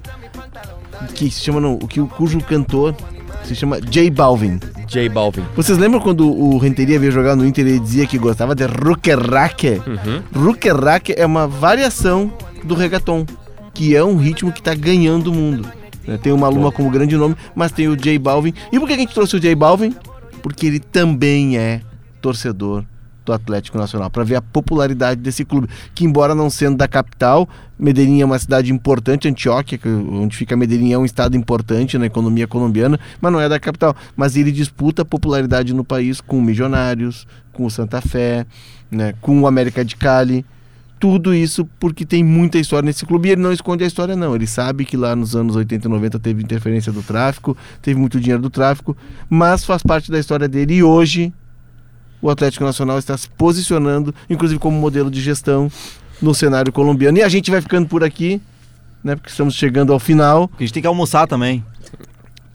[1.14, 2.96] Que se chama, não, o que, cujo cantor
[3.44, 4.60] se chama J Balvin.
[4.88, 5.44] J Balvin.
[5.56, 8.66] Vocês lembram quando o Renteria veio jogar no Inter e ele dizia que gostava de
[8.66, 9.82] Ruckerraque?
[9.88, 10.44] Uhum.
[10.44, 12.32] Ruckerraque é uma variação
[12.64, 13.26] do reggaeton,
[13.74, 15.68] que é um ritmo que tá ganhando o mundo.
[16.06, 16.18] né?
[16.22, 18.54] Tem o Maluma como grande nome, mas tem o J Balvin.
[18.72, 19.96] E por que a gente trouxe o J Balvin?
[20.42, 21.82] Porque ele também é
[22.22, 22.84] torcedor
[23.26, 27.48] do Atlético Nacional, para ver a popularidade desse clube, que embora não sendo da capital,
[27.78, 32.06] Medellín é uma cidade importante, Antioquia, que- onde fica Medellín é um estado importante na
[32.06, 33.94] economia colombiana, mas não é da capital.
[34.16, 38.46] Mas ele disputa popularidade no país com o Milionários, com o Santa Fé,
[38.90, 40.46] né, com o América de Cali.
[40.98, 44.34] Tudo isso porque tem muita história nesse clube e ele não esconde a história, não.
[44.36, 48.20] Ele sabe que lá nos anos 80 e 90 teve interferência do tráfico, teve muito
[48.22, 48.96] dinheiro do tráfico,
[49.30, 51.34] mas faz parte da história dele e hoje
[52.22, 55.72] o Atlético Nacional está se posicionando, inclusive como modelo de gestão
[56.22, 57.18] no cenário colombiano.
[57.18, 58.42] E a gente vai ficando por aqui,
[59.04, 59.16] né?
[59.16, 60.50] Porque estamos chegando ao final.
[60.58, 61.64] A gente tem que almoçar também.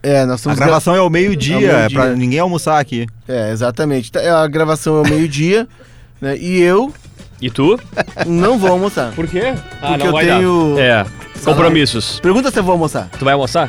[0.03, 2.01] É, nós A estamos gravação é ao É meio-dia, é, meio-dia.
[2.01, 3.07] pra ninguém almoçar aqui.
[3.29, 4.11] É, exatamente.
[4.11, 5.69] Tá, A gravação é ao meio-dia,
[6.21, 6.37] né?
[6.37, 6.93] E eu
[7.41, 7.79] E tu?
[8.27, 9.13] não vou almoçar.
[9.13, 9.55] Por quê?
[9.81, 10.81] Ah, Porque não eu vai tenho- dar.
[10.83, 11.07] É.
[11.45, 12.19] Compromissos.
[12.21, 13.09] Pergunta se eu vou almoçar.
[13.19, 13.69] Tu vai almoçar?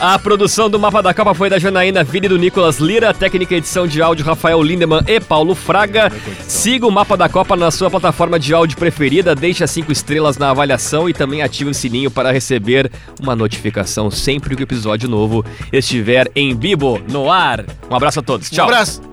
[0.00, 3.56] A produção do Mapa da Copa foi da Janaína Vini e do Nicolas Lira, técnica
[3.56, 6.12] edição de áudio Rafael Lindemann e Paulo Fraga.
[6.46, 10.38] Siga o Mapa da Copa na sua plataforma de áudio preferida, deixe as 5 estrelas
[10.38, 15.08] na avaliação e também ative o sininho para receber uma notificação sempre que o episódio
[15.08, 17.64] novo estiver em vivo, no ar.
[17.90, 18.48] Um abraço a todos.
[18.48, 18.66] Tchau.
[18.66, 19.07] Um abraço.